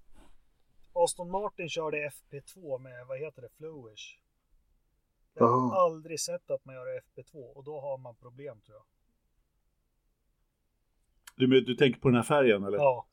Aston 0.92 1.30
Martin 1.30 1.68
körde 1.68 1.96
FP2 2.10 2.78
med, 2.78 3.06
vad 3.06 3.18
heter 3.18 3.42
det, 3.42 3.48
Flowish. 3.56 4.18
Jag 5.34 5.46
har 5.46 5.52
Aha. 5.52 5.76
aldrig 5.84 6.20
sett 6.20 6.50
att 6.50 6.64
man 6.64 6.74
gör 6.74 6.86
FP2 6.86 7.52
och 7.54 7.64
då 7.64 7.80
har 7.80 7.98
man 7.98 8.14
problem 8.14 8.60
tror 8.60 8.76
jag. 8.76 8.84
Du, 11.36 11.60
du 11.60 11.74
tänker 11.74 12.00
på 12.00 12.08
den 12.08 12.16
här 12.16 12.22
färgen 12.22 12.64
eller? 12.64 12.78
Ja. 12.78 13.06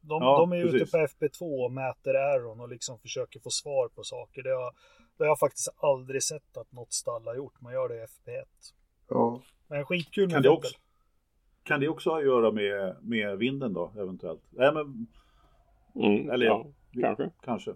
De, 0.00 0.22
Ja, 0.22 0.38
de 0.38 0.52
är 0.52 0.56
ute 0.56 0.78
precis. 0.78 0.90
på 0.90 0.98
FP2 0.98 1.64
och 1.64 1.72
mäter 1.72 2.14
Aron 2.14 2.60
och 2.60 2.68
liksom 2.68 2.98
försöker 2.98 3.40
få 3.40 3.50
svar 3.50 3.88
på 3.88 4.02
saker. 4.02 4.42
Det 4.42 4.50
har, 4.50 4.74
det 5.16 5.24
har 5.24 5.26
jag 5.26 5.38
faktiskt 5.38 5.68
aldrig 5.76 6.22
sett 6.22 6.56
att 6.56 6.72
något 6.72 6.92
stall 6.92 7.26
har 7.26 7.34
gjort. 7.34 7.60
Man 7.60 7.72
gör 7.72 7.88
det 7.88 7.96
i 7.96 8.06
FP1. 8.06 8.44
Ja. 9.08 9.40
Men 9.66 9.84
skitkul 9.84 10.26
med 10.26 10.32
Kan 10.34 10.42
det, 10.42 10.48
också, 10.48 10.74
kan 11.68 11.80
det 11.80 11.88
också 11.88 12.10
ha 12.10 12.18
att 12.18 12.24
göra 12.24 12.52
med, 12.52 12.96
med 13.02 13.38
vinden 13.38 13.72
då, 13.72 13.92
eventuellt? 13.98 14.42
Nej, 14.50 14.72
men 14.74 15.06
Mm, 15.94 16.30
Eller 16.30 16.46
ja, 16.46 16.66
kanske. 17.02 17.30
Kanske. 17.44 17.74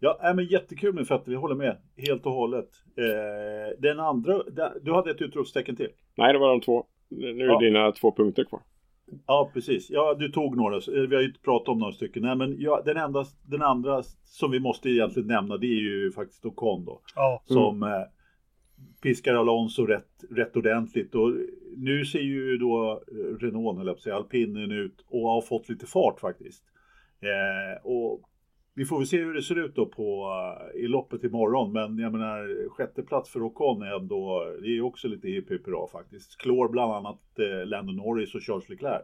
Ja, 0.00 0.18
nej, 0.22 0.34
men 0.34 0.44
jättekul 0.44 0.94
med 0.94 1.06
Fetter, 1.08 1.30
vi 1.30 1.36
håller 1.36 1.54
med 1.54 1.76
helt 1.96 2.26
och 2.26 2.32
hållet. 2.32 2.68
Eh, 2.96 3.78
den 3.80 4.00
andra, 4.00 4.42
du 4.82 4.92
hade 4.92 5.10
ett 5.10 5.22
utropstecken 5.22 5.76
till. 5.76 5.88
Nej, 6.16 6.32
det 6.32 6.38
var 6.38 6.48
de 6.48 6.60
två. 6.60 6.84
Nu 7.08 7.44
är 7.44 7.48
Ja. 7.48 7.58
dina 7.58 7.92
två 7.92 8.12
punkter 8.12 8.44
kvar. 8.44 8.60
Ja, 9.26 9.50
precis. 9.54 9.90
Ja, 9.90 10.14
du 10.14 10.28
tog 10.28 10.56
några, 10.56 10.76
eh, 10.76 11.08
vi 11.08 11.14
har 11.16 11.22
ju 11.22 11.32
pratat 11.32 11.68
om 11.68 11.78
några 11.78 11.92
stycken. 11.92 12.22
Nej, 12.22 12.36
men 12.36 12.54
ja, 12.58 12.82
den, 12.84 12.96
enda, 12.96 13.24
den 13.42 13.62
andra 13.62 14.02
som 14.24 14.50
vi 14.50 14.60
måste 14.60 14.90
egentligen 14.90 15.28
nämna, 15.28 15.56
det 15.56 15.66
är 15.66 15.80
ju 15.80 16.12
faktiskt 16.12 16.44
Ocon 16.46 16.84
då. 16.84 17.00
Ja. 17.16 17.42
Som 17.44 17.82
eh, 17.82 17.88
piskar 19.02 19.34
Alonso 19.34 19.86
rätt, 19.86 20.24
rätt 20.30 20.56
ordentligt. 20.56 21.14
Och 21.14 21.32
nu 21.76 22.04
ser 22.04 22.20
ju 22.20 22.56
då 22.58 23.02
eh, 23.12 23.36
Renault, 23.38 23.80
eller 23.80 23.90
jag 23.92 23.98
säga, 23.98 24.16
alpinen 24.16 24.70
ut 24.70 25.04
och 25.08 25.28
har 25.28 25.40
fått 25.40 25.68
lite 25.68 25.86
fart 25.86 26.20
faktiskt. 26.20 26.64
Eh, 27.20 27.86
och 27.86 28.20
vi 28.74 28.84
får 28.84 28.98
väl 28.98 29.06
se 29.06 29.18
hur 29.18 29.34
det 29.34 29.42
ser 29.42 29.58
ut 29.64 29.74
då 29.74 29.86
på, 29.86 30.28
eh, 30.74 30.80
i 30.80 30.86
loppet 30.88 31.24
imorgon. 31.24 31.72
Men 31.72 31.98
jag 31.98 32.12
menar, 32.12 32.68
sjätte 32.68 33.02
plats 33.02 33.30
för 33.30 33.42
Ocon 33.42 33.82
är 33.82 33.96
ändå, 33.96 34.44
det 34.60 34.66
är 34.66 34.72
ju 34.72 34.82
också 34.82 35.08
lite 35.08 35.28
hipp 35.28 35.50
hipp 35.50 35.66
faktiskt. 35.92 36.36
Klår 36.38 36.68
bland 36.68 36.92
annat 36.92 37.20
eh, 37.38 37.66
Lando 37.66 37.92
Norris 37.92 38.34
och 38.34 38.42
Charles 38.42 38.68
Leclerc. 38.68 39.02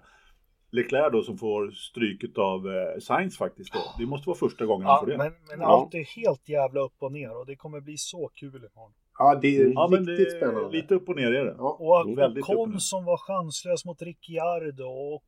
Leclerc 0.71 1.13
då 1.13 1.23
som 1.23 1.39
får 1.39 1.71
stryket 1.71 2.39
av 2.39 2.67
eh, 2.69 2.99
Sainz 3.01 3.39
faktiskt 3.39 3.73
då. 3.73 3.79
Det 3.99 4.07
måste 4.07 4.29
vara 4.29 4.39
första 4.39 4.67
gången 4.67 4.87
han 4.87 4.95
Ja, 4.95 5.01
får 5.01 5.07
det. 5.07 5.19
men, 5.19 5.33
men 5.49 5.61
Ja. 5.61 5.67
allt 5.67 5.95
är 5.95 6.05
helt 6.21 6.49
jävla 6.49 6.81
upp 6.81 6.95
och 6.99 7.13
ner 7.13 7.39
och 7.39 7.47
det 7.47 7.57
kommer 7.57 7.81
bli 7.81 7.97
så 7.97 8.31
kul 8.35 8.57
imorgon. 8.57 8.93
Ja, 9.19 9.39
det 9.43 9.57
är 9.57 9.73
Ja, 9.75 9.89
men 9.91 10.05
det 10.05 10.13
riktigt 10.13 10.35
är 10.35 10.37
spännande. 10.37 10.77
lite 10.77 10.95
upp 10.95 11.09
och 11.09 11.17
ner 11.17 11.33
är 11.33 11.45
det. 11.45 11.55
Ja. 11.59 11.77
Och 11.81 12.01
Mm, 12.01 12.25
och 12.25 12.35
ner. 12.35 12.41
Ocon 12.43 12.81
som 12.81 13.05
var 13.05 13.17
chanslös 13.17 13.85
mot 13.85 14.03
Ricciardo 14.03 14.85
och, 14.85 15.15
och, 15.15 15.23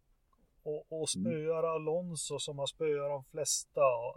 Mm. 0.90 1.00
och 1.02 1.08
spöar 1.08 1.62
Alonso 1.74 2.38
som 2.38 2.58
har 2.58 2.66
spöat 2.66 3.10
de 3.10 3.24
flesta. 3.30 3.80
Och, 3.80 4.16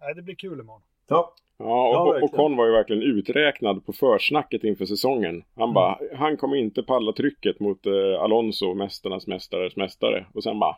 nej, 0.00 0.14
det 0.14 0.22
blir 0.22 0.34
kul 0.34 0.60
imorgon. 0.60 0.82
Ja. 1.08 1.34
Ja, 1.58 1.92
Ja, 1.92 2.00
och. 2.16 2.22
Ocon 2.22 2.56
var 2.56 2.66
ju 2.66 2.72
verkligen 2.72 3.02
uträknad 3.02 3.86
på 3.86 3.92
försnacket 3.92 4.64
inför 4.64 4.84
säsongen. 4.84 5.42
Han 5.54 5.74
bara, 5.74 5.98
han 6.16 6.36
kommer 6.36 6.56
inte 6.56 6.82
palla 6.82 7.12
trycket 7.12 7.60
mot 7.60 7.86
eh, 7.86 8.20
Alonso, 8.22 8.74
mästarnas 8.74 9.26
mästares 9.26 9.76
mästare. 9.76 10.26
Och 10.34 10.42
sen 10.42 10.58
bara, 10.58 10.76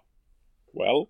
well, 0.73 1.07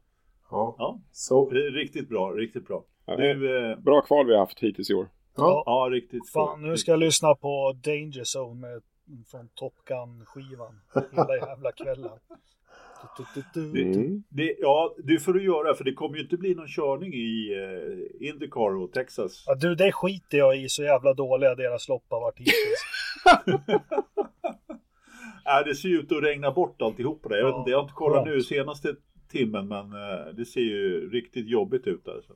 Ja. 0.51 0.75
Ja, 0.79 1.01
Så. 1.13 1.51
det 1.51 1.67
är 1.67 1.71
riktigt 1.71 2.09
bra, 2.09 2.31
riktigt 2.31 2.67
bra. 2.67 2.85
Ja, 3.07 3.17
Du, 3.17 3.71
eh, 3.71 3.79
bra 3.79 4.01
kval 4.01 4.27
vi 4.27 4.33
har 4.33 4.41
haft 4.41 4.61
hittills 4.63 4.91
i 4.91 4.95
år. 4.95 5.09
Ja. 5.37 5.63
ja, 5.67 5.89
riktigt 5.93 6.31
Fan, 6.31 6.63
nu 6.63 6.77
ska 6.77 6.91
jag 6.91 7.01
lyssna 7.01 7.35
på 7.35 7.73
Danger 7.85 8.39
Zone 8.39 8.61
med, 8.61 8.83
från 9.31 9.49
Top 9.55 9.75
Gun-skivan 9.85 10.81
hela 11.13 11.37
jävla 11.37 11.73
kvällen. 11.73 12.19
Du, 13.17 13.25
du, 13.35 13.43
du, 13.55 13.73
du. 13.73 13.83
Mm. 13.83 14.23
Det, 14.29 14.57
ja, 14.59 14.95
det 15.05 15.19
får 15.19 15.33
du 15.33 15.45
göra 15.45 15.75
för 15.75 15.85
det 15.85 15.93
kommer 15.93 16.17
ju 16.17 16.23
inte 16.23 16.37
bli 16.37 16.55
någon 16.55 16.69
körning 16.69 17.15
i 17.15 17.53
eh, 18.21 18.29
Indycar 18.29 18.77
och 18.77 18.93
Texas. 18.93 19.45
Ja, 19.47 19.55
du, 19.55 19.75
det 19.75 19.93
skiter 19.93 20.39
jag 20.39 20.57
i. 20.57 20.69
Så 20.69 20.83
jävla 20.83 21.15
dåliga 21.15 21.55
deras 21.55 21.89
lopp 21.89 22.05
har 22.09 22.21
varit 22.21 22.39
hittills. 22.39 22.83
Äh, 25.47 25.65
det 25.67 25.75
ser 25.75 25.89
ju 25.89 25.99
ut 26.01 26.13
att 26.13 26.23
regna 26.23 26.51
bort 26.51 26.83
alltihopa 26.83 27.29
där. 27.29 27.37
Jag, 27.37 27.45
vet 27.45 27.53
Ja, 27.53 27.59
inte, 27.59 27.71
jag 27.71 27.79
har 27.79 27.83
inte 27.83 27.95
kollat 27.95 28.25
nu 28.27 28.41
senaste 28.43 28.95
timmen 29.31 29.69
men 29.69 29.93
eh, 29.93 30.35
det 30.37 30.45
ser 30.45 30.61
ju 30.61 31.11
riktigt 31.11 31.49
jobbigt 31.49 31.87
ut 31.87 32.05
där. 32.05 32.21
Så. 32.27 32.35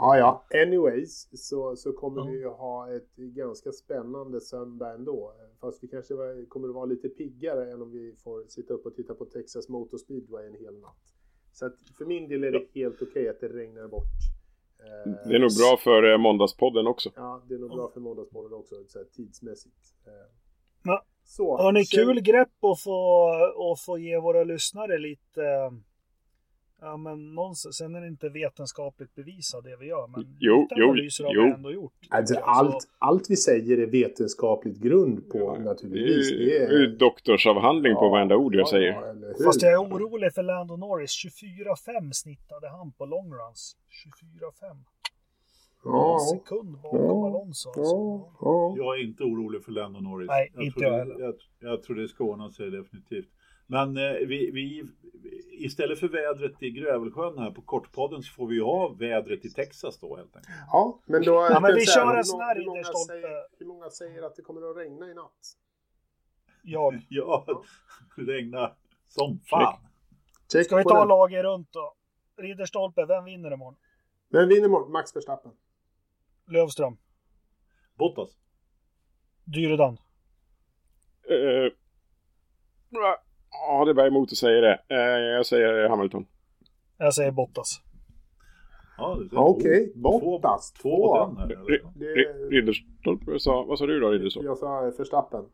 Ja, 0.00 0.18
ja. 0.18 0.60
Anyways 0.62 1.28
så, 1.48 1.76
så 1.76 1.92
kommer 1.92 2.20
Ja. 2.20 2.26
vi 2.30 2.38
ju 2.38 2.48
ha 2.48 2.94
ett 2.96 3.16
ganska 3.16 3.72
spännande 3.72 4.40
söndag 4.40 4.94
ändå. 4.94 5.32
Fast 5.60 5.82
vi 5.84 5.88
kanske 5.88 6.14
kommer 6.48 6.68
att 6.68 6.74
vara 6.74 6.84
lite 6.84 7.08
piggare 7.08 7.72
än 7.72 7.82
om 7.82 7.90
vi 7.92 8.14
får 8.24 8.44
sitta 8.48 8.74
upp 8.74 8.86
och 8.86 8.94
titta 8.94 9.14
på 9.14 9.24
Texas 9.24 9.68
Motor 9.68 9.98
Speedway 9.98 10.46
en 10.46 10.54
hel 10.54 10.78
natt. 10.80 11.14
Så 11.52 11.66
att 11.66 11.74
för 11.98 12.04
min 12.04 12.28
del 12.28 12.44
är 12.44 12.52
det 12.52 12.66
helt 12.74 13.02
okej 13.02 13.28
att 13.28 13.40
det 13.40 13.48
regnar 13.48 13.88
bort. 13.88 14.02
Eh, 14.78 15.28
Det 15.28 15.34
är 15.34 15.38
nog 15.38 15.50
bra 15.58 15.76
för 15.84 16.12
eh, 16.12 16.18
måndagspodden 16.18 16.86
också. 16.86 17.10
Ja, 17.16 17.42
det 17.48 17.54
är 17.54 17.58
nog 17.58 17.70
bra 17.70 17.88
för 17.94 18.00
Måndagsbollen 18.00 18.52
också 18.52 18.74
så 18.86 18.98
här, 18.98 19.06
tidsmässigt. 19.06 19.76
Eh, 20.06 20.12
Ja. 20.84 21.04
Så. 21.24 21.56
Har 21.56 21.72
ni 21.72 21.84
sen- 21.84 22.04
kul 22.06 22.20
grepp 22.20 22.64
att 22.64 22.80
få, 22.82 23.28
att 23.72 23.80
få 23.80 23.98
ge 23.98 24.18
våra 24.18 24.44
lyssnare 24.44 24.98
lite... 24.98 25.42
Ja, 26.80 26.96
men 26.96 27.34
någonstans, 27.34 27.76
sen 27.76 27.94
är 27.94 28.00
det 28.00 28.06
inte 28.08 28.28
vetenskapligt 28.28 29.14
bevisat 29.14 29.64
det 29.64 29.76
vi 29.80 29.86
gör, 29.86 30.06
men 30.06 30.36
Jo, 30.38 30.68
jo, 30.76 30.84
analyser 30.84 31.24
har 31.24 31.34
jo. 31.34 31.42
vi 31.42 31.50
ändå 31.50 31.72
gjort. 31.72 31.92
Alltså, 32.10 32.34
jag. 32.34 32.42
allt, 32.46 32.88
allt 32.98 33.30
vi 33.30 33.36
säger 33.36 33.78
är 33.78 33.86
vetenskapligt 33.86 34.78
grund 34.78 35.28
på 35.30 35.38
Ja, 35.38 35.58
naturligtvis. 35.58 36.30
Det 36.30 36.56
är 36.64 36.70
ju 36.80 36.86
doktorsavhandling 36.96 37.94
på 37.94 38.04
Ja, 38.04 38.08
varenda 38.08 38.36
ord 38.36 38.54
jag 38.54 38.60
ja, 38.60 38.66
säger. 38.66 38.92
ja? 38.92 39.44
Fast 39.44 39.62
jag 39.62 39.72
är 39.72 39.76
orolig 39.82 40.32
för 40.34 40.42
Lando 40.42 40.76
Norris. 40.76 41.10
24-5 41.10 42.12
snittade 42.12 42.68
han 42.68 42.92
på 42.92 43.06
long 43.06 43.32
runs. 43.32 43.76
24-5. 44.70 44.76
Ja, 45.84 46.18
sekund 46.34 46.78
bakom 46.82 47.00
Ja. 47.00 47.26
Alonso. 47.26 47.68
Alltså. 47.68 47.82
ja, 47.96 48.32
ja. 48.40 48.74
Jag 48.76 48.98
är 48.98 49.04
inte 49.04 49.22
orolig 49.24 49.64
för 49.64 49.72
Lando 49.72 50.00
Norris. 50.00 50.28
Nej, 50.28 50.52
inte 50.58 50.78
tror 50.80 50.92
jag 50.92 50.92
det, 50.92 50.98
heller. 51.14 51.24
Jag, 51.24 51.34
jag 51.70 51.82
tror 51.82 51.96
det 51.96 52.08
ska 52.08 52.24
ordna 52.24 52.50
sig 52.50 52.70
definitivt. 52.70 53.28
Men 53.70 53.96
eh, 53.96 54.12
vi, 54.12 54.50
vi, 54.50 54.84
istället 55.50 56.00
för 56.00 56.08
vädret 56.08 56.62
i 56.62 56.70
Grövelsjön 56.70 57.38
här 57.38 57.50
på 57.50 57.62
Kortpodden 57.62 58.22
så 58.22 58.32
får 58.32 58.46
vi 58.46 58.54
ju 58.54 58.62
ha 58.62 58.88
vädret 58.88 59.44
i 59.44 59.50
Texas 59.50 59.98
då 60.00 60.16
helt 60.16 60.36
enkelt. 60.36 60.54
ja 60.70 61.00
men 61.06 61.22
då... 61.22 61.32
Ja, 61.50 61.60
men 61.60 61.74
vi 61.74 61.86
kör 61.86 62.10
en 62.10 62.16
hur 62.16 62.22
sån 62.22 62.36
många- 62.38 62.44
här 62.44 62.56
hur 62.56 62.64
många 62.66 62.78
Ridderstolpe. 62.78 63.12
säger- 63.12 63.46
Hur 63.58 63.66
många 63.66 63.90
säger 63.90 64.22
att 64.22 64.36
det 64.36 64.42
kommer 64.42 64.70
att 64.70 64.76
regna 64.76 65.10
i 65.10 65.14
natt? 65.14 65.32
Jag. 66.62 67.06
Ja, 67.08 67.44
det 68.16 68.22
regnar 68.22 68.74
som 69.08 69.40
fan. 69.50 69.78
Check 70.52 70.66
Ska 70.66 70.76
vi 70.76 70.84
ta 70.84 70.98
den. 70.98 71.08
laget 71.08 71.42
runt 71.44 71.72
då? 71.72 71.94
Ridderstolpe, 72.36 73.04
vem 73.06 73.24
vinner 73.24 73.52
imorgon? 73.52 73.76
Vem 74.28 74.48
vinner 74.48 74.64
imorgon? 74.66 74.92
Max 74.92 75.16
Verstappen. 75.16 75.52
Lövström. 76.46 76.96
Bottas. 77.94 78.30
Dyredan. 79.44 79.98
Eh, 81.30 81.72
ja, 83.88 83.94
det 83.94 83.94
bär 83.94 84.06
emot 84.06 84.32
att 84.32 84.38
säga 84.38 84.60
det. 84.60 84.80
Eh, 84.88 85.20
jag 85.20 85.46
säger 85.46 85.88
Hamilton. 85.88 86.26
Jag 86.98 87.14
säger 87.14 87.30
Bottas. 87.30 87.80
Ja, 88.98 89.14
det- 89.20 89.28
Ja, 89.32 89.40
Okej, 89.48 89.92
Två- 89.92 90.00
Bottas. 90.20 90.72
Två? 90.72 91.24
Det- 91.48 91.54
Ri- 91.54 92.48
Ridderstolpe 92.50 93.38
sa... 93.40 93.62
Vad 93.62 93.78
sa 93.78 93.86
du 93.86 94.00
då, 94.00 94.10
Ridderstolpe? 94.10 94.46
Jag 94.46 94.58
sa 94.58 94.80
Verstappen. 94.98 95.44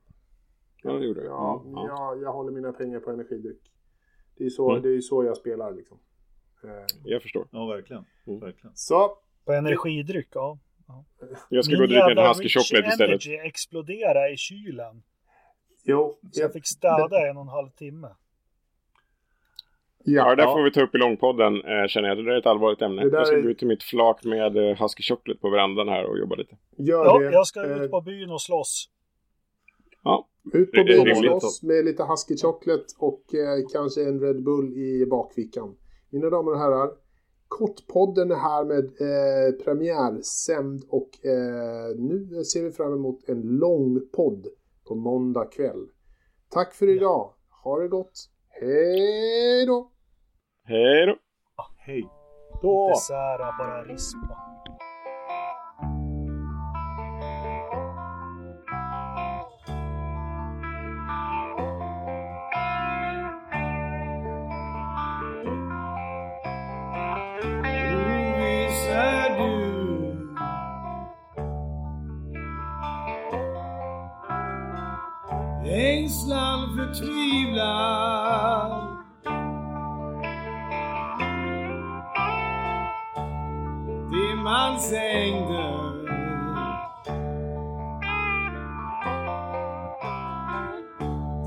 Ja, 0.82 0.92
det 0.92 1.04
gjorde 1.06 1.24
jag. 1.24 1.32
Ja, 1.32 1.60
Mm, 1.64 1.72
ja. 1.74 1.86
Jag, 1.88 2.22
jag 2.22 2.32
håller 2.32 2.52
mina 2.52 2.72
pengar 2.72 3.00
på 3.00 3.10
energidryck. 3.10 3.60
Det 4.38 4.44
är 4.44 4.50
så, 4.50 4.70
Mm. 4.70 4.82
det 4.82 4.88
är 4.96 5.00
så 5.00 5.24
jag 5.24 5.36
spelar 5.36 5.72
liksom. 5.72 5.98
Eh, 6.64 6.70
Jag 7.04 7.22
förstår. 7.22 7.46
Ja, 7.50 7.66
verkligen. 7.66 8.04
Mm. 8.26 8.40
verkligen. 8.40 8.76
Så, 8.76 9.16
På 9.44 9.52
energidryck, 9.52 10.28
ja. 10.34 10.58
Jag 11.48 11.64
ska 11.64 11.70
Min 11.72 11.78
gå 11.78 11.82
och 11.84 11.88
dricka 11.88 12.02
en 12.02 12.08
jävla 12.08 12.28
Husky 12.28 12.48
Chocolate 12.48 12.88
istället. 12.88 13.10
Energy 13.26 13.34
explodera 13.48 14.30
i 14.30 14.36
kylen. 14.36 15.02
jo. 15.84 16.18
Så 16.32 16.40
jag 16.42 16.52
fick 16.52 16.66
städa 16.66 17.28
en 17.30 17.36
och 17.36 17.42
en 17.42 17.48
halv 17.48 17.68
timme. 17.70 18.08
Ja, 20.06 20.30
det 20.30 20.36
där 20.36 20.42
ja. 20.42 20.52
får 20.54 20.62
vi 20.62 20.70
ta 20.72 20.82
upp 20.82 20.94
i 20.94 20.98
långpodden, 20.98 21.54
eh, 21.54 21.86
känner 21.88 22.08
jag. 22.08 22.16
Det 22.18 22.24
där 22.24 22.30
är 22.32 22.38
ett 22.38 22.46
allvarligt 22.46 22.82
ämne. 22.82 23.02
Jag 23.12 23.26
ska 23.26 23.36
är- 23.36 23.42
gå 23.42 23.48
ut 23.48 23.58
till 23.58 23.68
mitt 23.68 23.82
flak 23.82 24.24
med 24.24 24.56
eh, 24.56 24.82
Husky 24.82 25.02
Chocolate 25.02 25.40
på 25.40 25.50
verandan 25.50 25.88
här 25.88 26.04
och 26.10 26.18
jobba 26.18 26.34
lite. 26.36 26.56
Gör 26.78 27.04
Ja, 27.04 27.18
det. 27.18 27.24
jag 27.32 27.46
ska 27.46 27.64
Eh, 27.64 27.82
ut 27.82 27.90
på 27.90 28.00
byn 28.00 28.30
och 28.30 28.42
slåss. 28.42 28.88
Ja, 30.02 30.28
Ut 30.52 30.72
på 30.72 30.84
byn 30.84 31.10
och 31.10 31.16
slåss 31.16 31.62
med 31.62 31.84
lite 31.84 32.02
Husky 32.04 32.36
Chocolate 32.36 32.84
och 32.98 33.34
eh, 33.34 33.66
kanske 33.72 34.02
en 34.04 34.20
Red 34.20 34.42
Bull 34.44 34.72
i 34.76 35.06
bakfickan. 35.10 35.76
Mina 36.10 36.30
damer 36.30 36.52
och 36.52 36.58
herrar, 36.58 36.90
Kortpodden 37.48 38.30
är 38.30 38.34
här 38.36 38.64
med 38.64 38.84
eh, 38.84 39.64
premiärsänd 39.64 40.84
och 40.88 41.10
eh, 41.26 41.96
nu 41.96 42.44
ser 42.44 42.62
vi 42.62 42.72
fram 42.72 42.92
emot 42.94 43.28
en 43.28 43.40
lång 43.42 44.00
podd 44.12 44.46
på 44.88 44.94
måndag 44.94 45.44
kväll. 45.44 45.86
Tack 46.50 46.74
för 46.74 46.88
idag. 46.88 47.30
Ha 47.64 47.78
det 47.80 47.88
gott. 47.88 48.12
Hej 48.60 49.66
då! 49.66 49.90
Hej 50.66 51.06
då! 51.06 51.16
Hej 51.78 52.08
då! 52.62 52.88
Dessert, 52.88 53.58
bara 53.58 53.84
rispa. 53.84 54.38
Ängslan 75.66 76.76
förtvivlan 76.76 78.53
Dimmans 84.74 84.92
ängder 84.92 86.04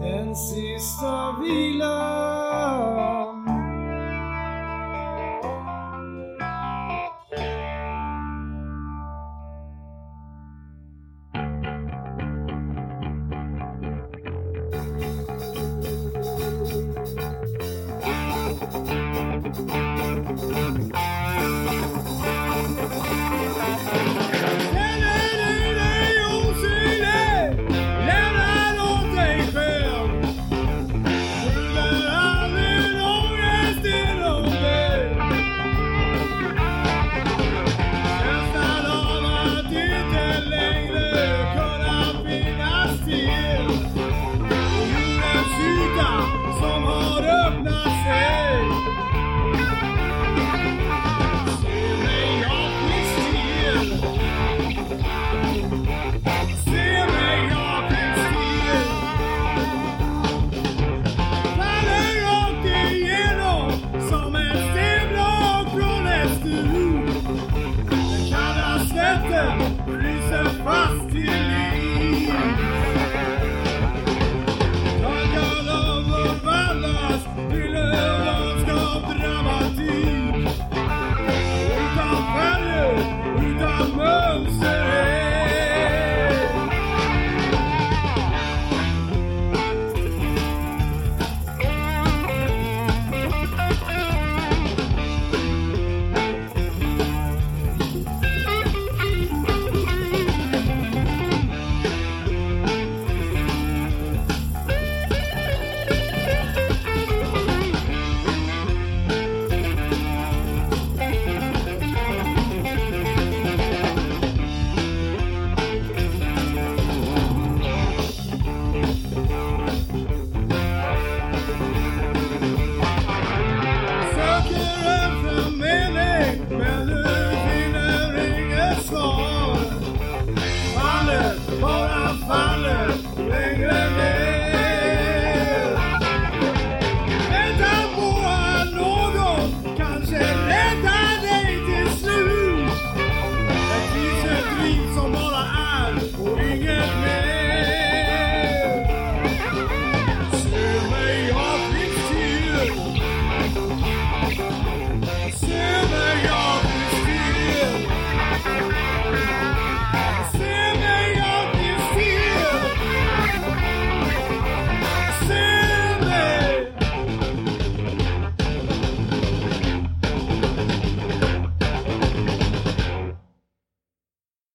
Den 0.01 0.35
sista 0.35 1.35
vilan 1.41 1.96